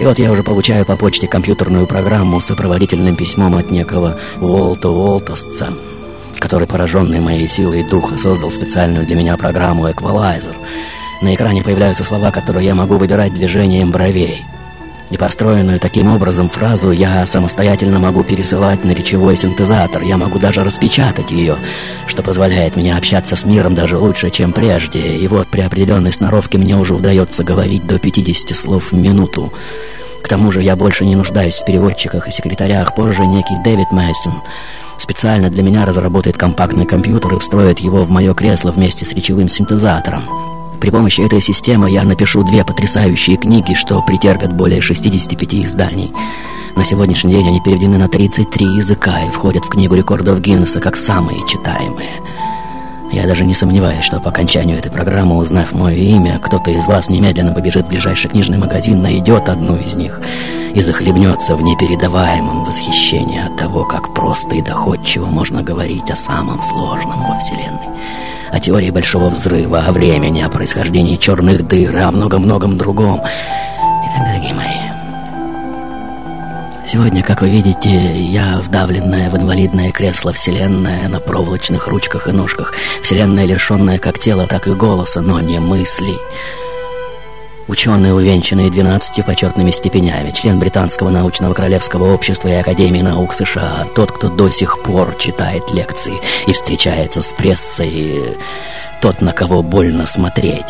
И 0.00 0.04
вот 0.04 0.18
я 0.18 0.32
уже 0.32 0.42
получаю 0.42 0.86
по 0.86 0.96
почте 0.96 1.28
компьютерную 1.28 1.86
программу 1.86 2.40
с 2.40 2.46
сопроводительным 2.46 3.16
письмом 3.16 3.54
от 3.56 3.70
некого 3.70 4.18
Уолта 4.40 4.88
Уолтосца, 4.88 5.74
который, 6.38 6.66
пораженный 6.66 7.20
моей 7.20 7.46
силой 7.46 7.84
духа, 7.84 8.16
создал 8.16 8.50
специальную 8.50 9.04
для 9.06 9.14
меня 9.14 9.36
программу 9.36 9.90
«Эквалайзер». 9.90 10.56
На 11.20 11.34
экране 11.34 11.62
появляются 11.62 12.02
слова, 12.02 12.30
которые 12.30 12.64
я 12.64 12.74
могу 12.74 12.96
выбирать 12.96 13.34
движением 13.34 13.90
бровей. 13.90 14.42
И 15.10 15.16
построенную 15.16 15.80
таким 15.80 16.06
образом 16.14 16.48
фразу 16.48 16.92
я 16.92 17.26
самостоятельно 17.26 17.98
могу 17.98 18.22
пересылать 18.22 18.84
на 18.84 18.92
речевой 18.92 19.36
синтезатор. 19.36 20.02
Я 20.02 20.16
могу 20.16 20.38
даже 20.38 20.62
распечатать 20.62 21.32
ее, 21.32 21.56
что 22.06 22.22
позволяет 22.22 22.76
мне 22.76 22.96
общаться 22.96 23.34
с 23.34 23.44
миром 23.44 23.74
даже 23.74 23.98
лучше, 23.98 24.30
чем 24.30 24.52
прежде. 24.52 25.16
И 25.16 25.26
вот 25.26 25.48
при 25.48 25.62
определенной 25.62 26.12
сноровке 26.12 26.58
мне 26.58 26.76
уже 26.76 26.94
удается 26.94 27.42
говорить 27.42 27.86
до 27.86 27.98
50 27.98 28.56
слов 28.56 28.92
в 28.92 28.96
минуту. 28.96 29.52
К 30.22 30.28
тому 30.28 30.52
же 30.52 30.62
я 30.62 30.76
больше 30.76 31.04
не 31.04 31.16
нуждаюсь 31.16 31.56
в 31.56 31.64
переводчиках 31.64 32.28
и 32.28 32.30
секретарях. 32.30 32.94
Позже 32.94 33.26
некий 33.26 33.56
Дэвид 33.64 33.90
Мэйсон 33.90 34.34
специально 34.96 35.50
для 35.50 35.64
меня 35.64 35.86
разработает 35.86 36.36
компактный 36.36 36.86
компьютер 36.86 37.34
и 37.34 37.38
встроит 37.40 37.80
его 37.80 38.04
в 38.04 38.10
мое 38.10 38.32
кресло 38.34 38.70
вместе 38.70 39.04
с 39.04 39.12
речевым 39.12 39.48
синтезатором. 39.48 40.59
При 40.80 40.88
помощи 40.88 41.20
этой 41.20 41.42
системы 41.42 41.90
я 41.90 42.04
напишу 42.04 42.42
две 42.42 42.64
потрясающие 42.64 43.36
книги, 43.36 43.74
что 43.74 44.00
претерпят 44.00 44.54
более 44.54 44.80
65 44.80 45.54
изданий. 45.66 46.10
На 46.74 46.84
сегодняшний 46.84 47.34
день 47.34 47.48
они 47.48 47.60
переведены 47.60 47.98
на 47.98 48.08
33 48.08 48.76
языка 48.76 49.20
и 49.20 49.30
входят 49.30 49.66
в 49.66 49.68
книгу 49.68 49.94
рекордов 49.94 50.40
Гиннесса 50.40 50.80
как 50.80 50.96
самые 50.96 51.46
читаемые. 51.46 52.08
Я 53.12 53.26
даже 53.26 53.44
не 53.44 53.54
сомневаюсь, 53.54 54.04
что 54.04 54.20
по 54.20 54.30
окончанию 54.30 54.78
этой 54.78 54.90
программы, 54.90 55.36
узнав 55.36 55.72
мое 55.72 55.96
имя, 55.96 56.38
кто-то 56.38 56.70
из 56.70 56.86
вас 56.86 57.10
немедленно 57.10 57.52
побежит 57.52 57.86
в 57.86 57.90
ближайший 57.90 58.30
книжный 58.30 58.56
магазин, 58.56 59.02
найдет 59.02 59.50
одну 59.50 59.76
из 59.76 59.94
них 59.94 60.20
и 60.72 60.80
захлебнется 60.80 61.56
в 61.56 61.62
непередаваемом 61.62 62.64
восхищении 62.64 63.44
от 63.44 63.56
того, 63.56 63.84
как 63.84 64.14
просто 64.14 64.56
и 64.56 64.62
доходчиво 64.62 65.26
можно 65.26 65.62
говорить 65.62 66.10
о 66.10 66.16
самом 66.16 66.62
сложном 66.62 67.26
во 67.28 67.38
Вселенной. 67.38 67.88
О 68.52 68.58
теории 68.58 68.90
Большого 68.90 69.28
Взрыва, 69.28 69.80
о 69.86 69.92
времени, 69.92 70.42
о 70.42 70.48
происхождении 70.48 71.16
черных 71.16 71.66
дыр, 71.66 71.96
о 71.96 72.10
многом-многом 72.10 72.76
другом. 72.76 73.20
Итак, 73.22 74.26
дорогие 74.26 74.54
мои, 74.54 74.90
Сегодня, 76.90 77.22
как 77.22 77.40
вы 77.40 77.50
видите, 77.50 78.20
я 78.20 78.58
вдавленная 78.58 79.30
в 79.30 79.36
инвалидное 79.36 79.92
кресло 79.92 80.32
Вселенная 80.32 81.08
на 81.08 81.20
проволочных 81.20 81.86
ручках 81.86 82.26
и 82.26 82.32
ножках. 82.32 82.74
Вселенная, 83.00 83.44
лишенная 83.44 84.00
как 84.00 84.18
тела, 84.18 84.48
так 84.48 84.66
и 84.66 84.72
голоса, 84.72 85.20
но 85.20 85.38
не 85.38 85.60
мыслей. 85.60 86.18
Ученый, 87.70 88.12
увенчанный 88.12 88.68
12 88.68 89.24
почетными 89.24 89.70
степенями, 89.70 90.32
член 90.32 90.58
Британского 90.58 91.08
научного 91.08 91.54
королевского 91.54 92.12
общества 92.12 92.48
и 92.48 92.54
Академии 92.54 93.00
наук 93.00 93.32
США, 93.32 93.86
тот, 93.94 94.10
кто 94.10 94.28
до 94.28 94.50
сих 94.50 94.82
пор 94.82 95.14
читает 95.20 95.70
лекции 95.70 96.14
и 96.48 96.52
встречается 96.52 97.22
с 97.22 97.32
прессой, 97.32 98.36
тот, 99.00 99.20
на 99.20 99.32
кого 99.32 99.62
больно 99.62 100.06
смотреть. 100.06 100.66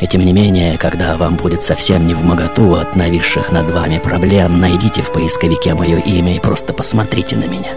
И 0.00 0.06
тем 0.06 0.24
не 0.24 0.32
менее, 0.32 0.78
когда 0.78 1.16
вам 1.16 1.34
будет 1.34 1.64
совсем 1.64 2.06
не 2.06 2.14
в 2.14 2.22
моготу 2.22 2.76
от 2.76 2.94
нависших 2.94 3.50
над 3.50 3.68
вами 3.72 3.98
проблем, 3.98 4.60
найдите 4.60 5.02
в 5.02 5.10
поисковике 5.10 5.74
мое 5.74 5.98
имя 5.98 6.36
и 6.36 6.38
просто 6.38 6.72
посмотрите 6.72 7.34
на 7.34 7.46
меня. 7.46 7.72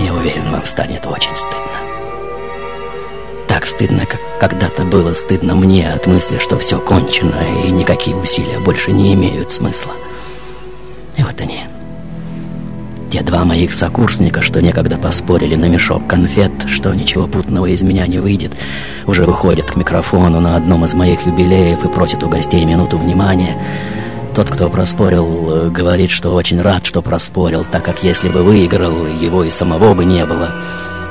Я 0.00 0.12
уверен, 0.12 0.50
вам 0.50 0.66
станет 0.66 1.06
очень 1.06 1.36
стыдно. 1.36 1.85
Так 3.56 3.66
стыдно, 3.66 4.04
как 4.04 4.20
когда-то 4.38 4.84
было 4.84 5.14
стыдно 5.14 5.54
мне 5.54 5.90
от 5.90 6.06
мысли, 6.06 6.36
что 6.38 6.58
все 6.58 6.78
кончено 6.78 7.36
и 7.64 7.70
никакие 7.70 8.14
усилия 8.14 8.58
больше 8.58 8.92
не 8.92 9.14
имеют 9.14 9.50
смысла. 9.50 9.94
И 11.16 11.22
вот 11.22 11.40
они. 11.40 11.60
Те 13.08 13.22
два 13.22 13.46
моих 13.46 13.72
сокурсника, 13.72 14.42
что 14.42 14.60
некогда 14.60 14.98
поспорили 14.98 15.54
на 15.54 15.70
мешок 15.70 16.06
конфет, 16.06 16.52
что 16.66 16.92
ничего 16.92 17.26
путного 17.26 17.64
из 17.64 17.80
меня 17.80 18.06
не 18.06 18.18
выйдет, 18.18 18.52
уже 19.06 19.24
выходят 19.24 19.70
к 19.70 19.76
микрофону 19.76 20.38
на 20.38 20.56
одном 20.56 20.84
из 20.84 20.92
моих 20.92 21.24
юбилеев 21.24 21.82
и 21.82 21.88
просят 21.88 22.22
у 22.24 22.28
гостей 22.28 22.62
минуту 22.66 22.98
внимания. 22.98 23.56
Тот, 24.34 24.50
кто 24.50 24.68
проспорил, 24.68 25.70
говорит, 25.70 26.10
что 26.10 26.34
очень 26.34 26.60
рад, 26.60 26.84
что 26.84 27.00
проспорил, 27.00 27.64
так 27.64 27.82
как 27.86 28.02
если 28.02 28.28
бы 28.28 28.42
выиграл, 28.42 29.06
его 29.18 29.44
и 29.44 29.48
самого 29.48 29.94
бы 29.94 30.04
не 30.04 30.26
было. 30.26 30.50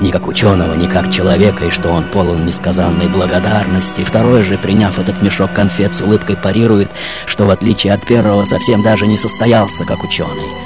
Ни 0.02 0.12
как 0.12 0.28
ученого, 0.28 0.76
ни 0.76 0.88
как 0.88 1.12
человека, 1.12 1.66
и 1.66 1.70
что 1.70 1.90
он 1.90 2.04
полон 2.04 2.46
несказанной 2.46 3.08
благодарности. 3.08 4.04
Второй 4.04 4.44
же, 4.44 4.58
приняв 4.58 5.00
этот 5.00 5.22
мешок 5.22 5.54
конфет, 5.54 5.94
с 5.94 6.02
улыбкой 6.02 6.36
парирует, 6.36 6.90
что 7.26 7.46
в 7.46 7.50
отличие 7.50 7.94
от 7.94 8.06
первого 8.06 8.46
совсем 8.46 8.84
даже 8.84 9.08
не 9.08 9.18
состоялся 9.18 9.86
как 9.86 10.04
ученый 10.04 10.66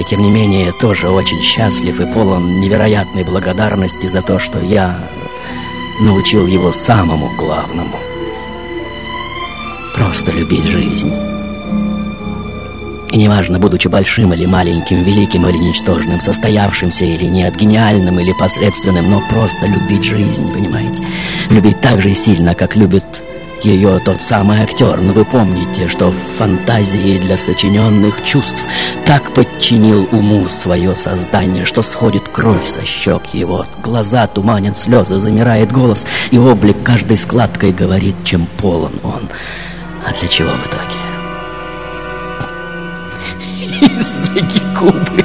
и 0.00 0.04
тем 0.04 0.22
не 0.22 0.30
менее 0.30 0.72
тоже 0.72 1.10
очень 1.10 1.42
счастлив 1.42 2.00
и 2.00 2.06
полон 2.06 2.58
невероятной 2.58 3.22
благодарности 3.22 4.06
за 4.06 4.22
то, 4.22 4.38
что 4.38 4.58
я 4.58 5.10
научил 6.00 6.46
его 6.46 6.72
самому 6.72 7.30
главному. 7.36 7.98
Просто 9.94 10.32
любить 10.32 10.64
жизнь. 10.64 11.39
И 13.10 13.16
неважно, 13.16 13.58
будучи 13.58 13.88
большим 13.88 14.32
или 14.32 14.46
маленьким, 14.46 15.02
великим 15.02 15.48
или 15.48 15.58
ничтожным, 15.58 16.20
состоявшимся 16.20 17.04
или 17.04 17.24
нет, 17.24 17.56
гениальным 17.56 18.20
или 18.20 18.32
посредственным, 18.32 19.10
но 19.10 19.20
просто 19.28 19.66
любить 19.66 20.04
жизнь, 20.04 20.52
понимаете? 20.52 21.04
Любить 21.50 21.80
так 21.80 22.00
же 22.00 22.14
сильно, 22.14 22.54
как 22.54 22.76
любит 22.76 23.04
ее 23.64 23.98
тот 23.98 24.22
самый 24.22 24.62
актер, 24.62 25.00
но 25.00 25.12
вы 25.12 25.24
помните, 25.24 25.88
что 25.88 26.12
в 26.12 26.38
фантазии 26.38 27.18
для 27.18 27.36
сочиненных 27.36 28.24
чувств 28.24 28.64
так 29.04 29.32
подчинил 29.32 30.08
уму 30.12 30.48
свое 30.48 30.94
создание, 30.94 31.64
что 31.64 31.82
сходит 31.82 32.28
кровь 32.28 32.64
со 32.64 32.84
щек 32.84 33.22
его, 33.32 33.64
глаза 33.82 34.26
туманят 34.28 34.78
слезы, 34.78 35.18
замирает 35.18 35.72
голос, 35.72 36.06
и 36.30 36.38
облик 36.38 36.76
каждой 36.82 37.18
складкой 37.18 37.72
говорит, 37.72 38.14
чем 38.24 38.46
полон 38.56 38.94
он. 39.02 39.28
А 40.06 40.12
для 40.18 40.28
чего 40.28 40.50
в 40.50 40.66
итоге? 40.66 40.99
Из-за 43.80 44.40
Гекубы. 44.40 45.24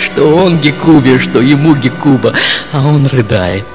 Что 0.00 0.34
он 0.34 0.58
Гекубе, 0.58 1.18
что 1.18 1.40
ему 1.40 1.74
Гекуба, 1.74 2.34
а 2.72 2.86
он 2.86 3.06
рыдает. 3.06 3.66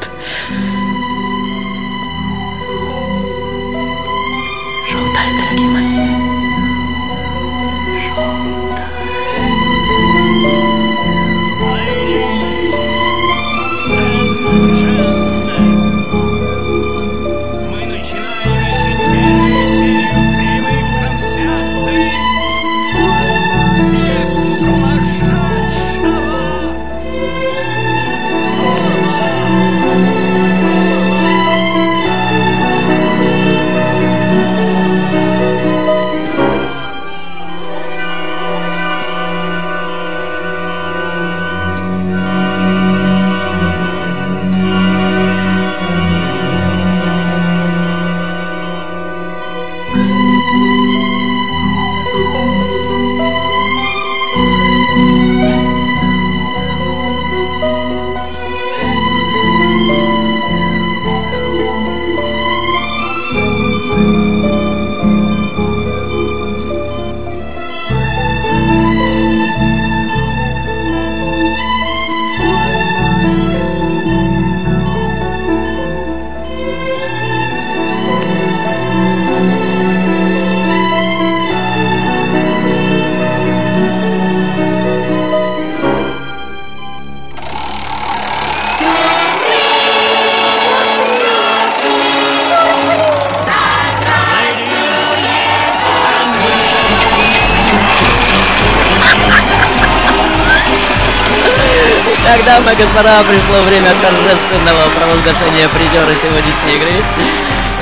Дамы 102.46 102.72
и 102.72 102.76
господа, 102.76 103.24
пришло 103.24 103.62
время 103.66 103.92
торжественного 104.02 104.89
провозглашения 104.98 105.68
призера 105.70 106.14
сегодняшней 106.16 106.76
игры. 106.76 107.04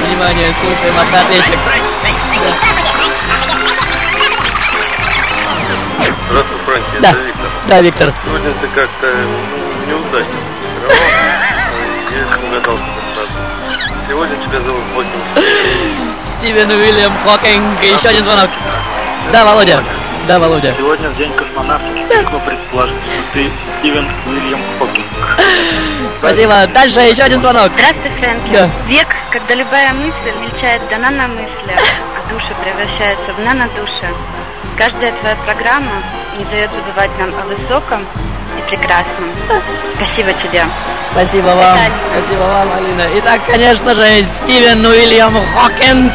Внимание, 0.06 0.54
слушаем 0.62 0.96
автоответчик. 1.00 1.60
Здравствуй, 6.30 6.58
Фрэнки, 6.66 6.88
Да. 7.02 7.10
это 7.10 7.20
Виктор. 7.20 7.50
Да, 7.68 7.82
Виктор. 7.82 8.14
Сегодня 8.26 8.52
ты 8.62 8.68
как-то 8.68 9.08
ну, 9.08 9.92
неудачно 9.92 10.34
тренировал. 10.60 10.96
Я 12.12 12.48
угадал 12.48 12.78
тебя 12.78 13.02
сразу. 13.14 13.32
Сегодня 14.08 14.36
тебя 14.36 14.62
зовут 14.62 14.84
Хокинг. 14.96 15.46
Стивен 16.38 16.70
Уильям 16.72 17.14
Хокинг. 17.26 17.82
Еще 17.84 18.10
один 18.10 18.24
звонок. 18.24 18.50
Да, 19.32 19.46
Володя. 19.46 19.84
Да, 20.30 20.38
Володя. 20.38 20.76
Сегодня 20.78 21.10
в 21.10 21.18
день 21.18 21.34
космонавтики 21.34 22.06
легко 22.08 22.38
предположить, 22.46 23.02
что 23.02 23.24
ты 23.34 23.50
Стивен 23.80 24.08
Уильям 24.28 24.60
Хокинг. 24.78 25.08
Спасибо. 26.20 26.68
Дальше 26.68 27.00
еще 27.00 27.24
один 27.24 27.40
звонок. 27.40 27.72
Здравствуй, 27.74 28.12
Фрэнки. 28.20 28.52
Да. 28.54 28.70
Век, 28.86 29.08
когда 29.32 29.56
любая 29.56 29.92
мысль 29.92 30.38
мельчает 30.40 30.88
до 30.88 31.00
наномысля, 31.00 31.74
а 32.14 32.32
души 32.32 32.54
превращаются 32.64 33.34
в 33.34 33.40
нанодуши. 33.44 34.06
Каждая 34.78 35.14
твоя 35.14 35.36
программа 35.48 36.04
не 36.38 36.46
дает 36.46 36.70
забывать 36.74 37.10
нам 37.18 37.30
о 37.30 37.46
высоком 37.48 38.06
и 38.56 38.70
прекрасном. 38.70 39.32
Спасибо 39.96 40.32
тебе. 40.34 40.64
Спасибо 41.12 41.48
вам. 41.48 41.76
Спасибо 42.12 42.42
вам, 42.42 42.68
Алина. 42.78 43.08
Итак, 43.18 43.42
конечно 43.48 43.96
же, 43.96 44.24
Стивен 44.24 44.86
Уильям 44.86 45.34
Хокинг 45.56 46.14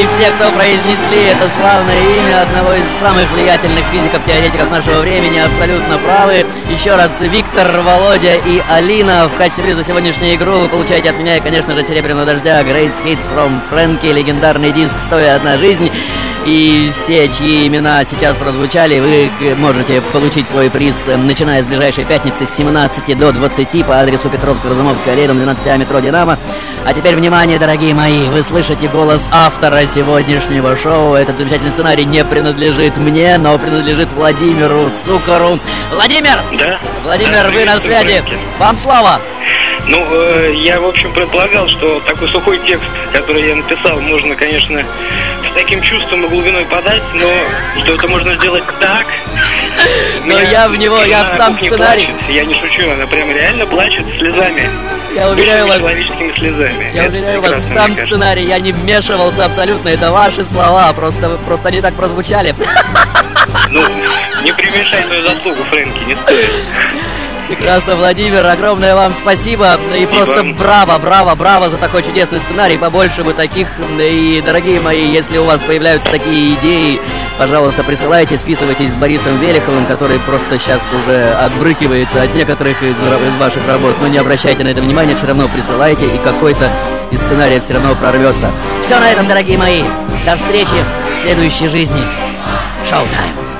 и 0.00 0.06
все, 0.06 0.30
кто 0.32 0.50
произнесли 0.50 1.24
это 1.30 1.48
славное 1.56 2.00
имя 2.18 2.42
одного 2.42 2.72
из 2.74 2.84
самых 3.00 3.30
влиятельных 3.32 3.84
физиков-теоретиков 3.92 4.70
нашего 4.70 5.00
времени, 5.00 5.38
абсолютно 5.38 5.98
правы. 5.98 6.44
Еще 6.68 6.96
раз, 6.96 7.20
Виктор, 7.20 7.80
Володя 7.80 8.34
и 8.34 8.60
Алина 8.68 9.28
в 9.28 9.36
качестве 9.36 9.64
приза 9.64 9.84
сегодняшнюю 9.84 10.34
игру 10.34 10.52
вы 10.52 10.68
получаете 10.68 11.10
от 11.10 11.18
меня, 11.18 11.40
конечно 11.40 11.74
же, 11.74 11.84
«Серебряного 11.84 12.26
дождя», 12.26 12.62
Great 12.62 12.94
Hits 13.04 13.20
from 13.32 13.60
Frankie, 13.70 14.12
легендарный 14.12 14.72
диск 14.72 14.98
«Стоя 14.98 15.36
одна 15.36 15.58
жизнь». 15.58 15.90
И 16.46 16.92
все, 16.92 17.26
чьи 17.28 17.66
имена 17.66 18.04
сейчас 18.04 18.36
прозвучали, 18.36 19.00
вы 19.00 19.54
можете 19.56 20.02
получить 20.02 20.46
свой 20.46 20.68
приз, 20.68 21.08
э, 21.08 21.16
начиная 21.16 21.62
с 21.62 21.66
ближайшей 21.66 22.04
пятницы 22.04 22.44
с 22.44 22.50
17 22.50 23.14
до 23.16 23.32
20 23.32 23.82
по 23.86 23.98
адресу 23.98 24.28
Петровского-Разумовская, 24.28 25.14
аллея, 25.14 25.28
12А, 25.28 25.78
метро 25.78 26.00
«Динамо». 26.00 26.38
А 26.84 26.92
теперь, 26.92 27.16
внимание, 27.16 27.58
дорогие 27.58 27.94
мои, 27.94 28.28
вы 28.28 28.42
слышите 28.42 28.88
голос 28.88 29.26
автора 29.32 29.86
сегодняшнего 29.86 30.76
шоу. 30.76 31.14
Этот 31.14 31.38
замечательный 31.38 31.70
сценарий 31.70 32.04
не 32.04 32.22
принадлежит 32.22 32.98
мне, 32.98 33.38
но 33.38 33.56
принадлежит 33.58 34.12
Владимиру 34.12 34.90
Цукору. 35.02 35.58
Владимир! 35.94 36.42
Да? 36.58 36.78
Владимир, 37.04 37.50
вы 37.52 37.64
на 37.64 37.80
связи. 37.80 38.22
Вам 38.58 38.76
слава! 38.76 39.18
Ну, 39.86 40.06
э, 40.10 40.54
я, 40.56 40.80
в 40.80 40.86
общем, 40.86 41.12
предполагал, 41.12 41.68
что 41.68 42.00
такой 42.00 42.28
сухой 42.28 42.58
текст, 42.66 42.88
который 43.12 43.46
я 43.48 43.56
написал, 43.56 44.00
можно, 44.00 44.34
конечно, 44.34 44.82
с 45.50 45.54
таким 45.54 45.82
чувством 45.82 46.24
и 46.24 46.28
глубиной 46.28 46.64
подать, 46.66 47.02
но 47.14 47.82
что 47.82 47.94
это 47.94 48.08
можно 48.08 48.34
сделать 48.34 48.64
так... 48.80 49.06
Но 50.24 50.40
я 50.40 50.68
в 50.68 50.76
него, 50.76 51.02
я 51.02 51.24
в 51.24 51.30
сам 51.30 51.56
сценарий. 51.56 52.06
плачет. 52.06 52.28
Я 52.28 52.44
не 52.44 52.54
шучу, 52.54 52.90
она 52.90 53.06
прям 53.06 53.30
реально 53.30 53.66
плачет 53.66 54.04
слезами. 54.18 54.70
Я 55.14 55.28
уверяю 55.28 55.66
вас, 55.66 55.78
человеческими 55.78 56.32
слезами. 56.32 56.90
я 56.94 57.04
Это 57.04 57.12
уверяю 57.12 57.40
вас, 57.40 57.60
в 57.60 57.74
сам 57.74 57.92
сценарий 57.94 58.44
я 58.44 58.58
не 58.58 58.72
вмешивался 58.72 59.44
абсолютно. 59.44 59.88
Это 59.88 60.12
ваши 60.12 60.44
слова, 60.44 60.92
просто, 60.92 61.38
просто 61.46 61.68
они 61.68 61.80
так 61.80 61.94
прозвучали. 61.94 62.54
Ну, 63.70 63.82
не 64.42 64.52
преуменьшай 64.52 65.04
свою 65.04 65.26
заслугу, 65.26 65.62
Фрэнки, 65.64 66.04
не 66.04 66.16
стоит. 66.16 66.50
Прекрасно, 67.48 67.94
Владимир, 67.96 68.46
огромное 68.46 68.94
вам 68.94 69.12
спасибо. 69.12 69.78
И 69.98 70.06
просто 70.06 70.36
вам. 70.36 70.54
браво, 70.54 70.98
браво, 70.98 71.34
браво 71.34 71.68
за 71.68 71.76
такой 71.76 72.02
чудесный 72.02 72.40
сценарий. 72.40 72.78
Побольше 72.78 73.22
бы 73.22 73.34
таких. 73.34 73.68
И, 73.98 74.42
дорогие 74.44 74.80
мои, 74.80 75.06
если 75.10 75.36
у 75.38 75.44
вас 75.44 75.62
появляются 75.62 76.10
такие 76.10 76.54
идеи, 76.54 77.00
пожалуйста, 77.38 77.84
присылайте, 77.84 78.38
списывайтесь 78.38 78.90
с 78.90 78.94
Борисом 78.94 79.38
Велиховым, 79.38 79.84
который 79.86 80.18
просто 80.20 80.58
сейчас 80.58 80.82
уже 80.92 81.32
отбрыкивается 81.34 82.22
от 82.22 82.34
некоторых 82.34 82.82
из, 82.82 82.96
из 82.96 83.40
ваших 83.40 83.66
работ. 83.68 83.94
Но 84.00 84.08
не 84.08 84.18
обращайте 84.18 84.64
на 84.64 84.68
это 84.68 84.80
внимания, 84.80 85.14
все 85.14 85.26
равно 85.26 85.46
присылайте, 85.48 86.06
и 86.06 86.18
какой-то 86.18 86.70
из 87.10 87.20
сценариев 87.20 87.62
все 87.62 87.74
равно 87.74 87.94
прорвется. 87.94 88.50
Все 88.84 88.98
на 88.98 89.10
этом, 89.10 89.28
дорогие 89.28 89.58
мои. 89.58 89.82
До 90.24 90.36
встречи 90.36 90.76
в 91.18 91.20
следующей 91.20 91.68
жизни. 91.68 92.00
Шоу-тайм. 92.88 93.53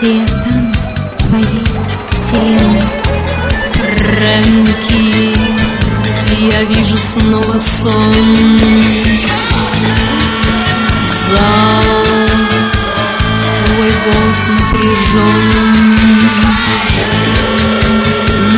Где 0.00 0.16
я 0.16 0.26
стану 0.26 0.72
твоей 1.18 1.62
вселенной. 2.22 2.82
Фрэнки, 3.74 5.36
я 6.38 6.62
вижу 6.64 6.96
снова 6.96 7.58
сон. 7.58 8.58
Зал, 11.04 11.84
твой 13.66 13.90
голос 14.04 14.42
напряжен. 14.48 15.94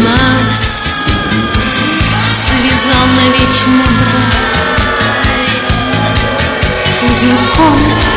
Нас 0.04 0.60
связал 2.36 3.06
навечно 3.16 3.84
брак. 3.98 4.34
Узелком 7.10 8.11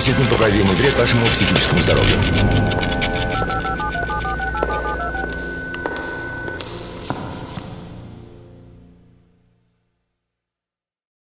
наносит 0.00 0.18
непоправимый 0.18 0.74
вред 0.76 0.96
вашему 0.96 1.26
психическому 1.26 1.82
здоровью. 1.82 2.79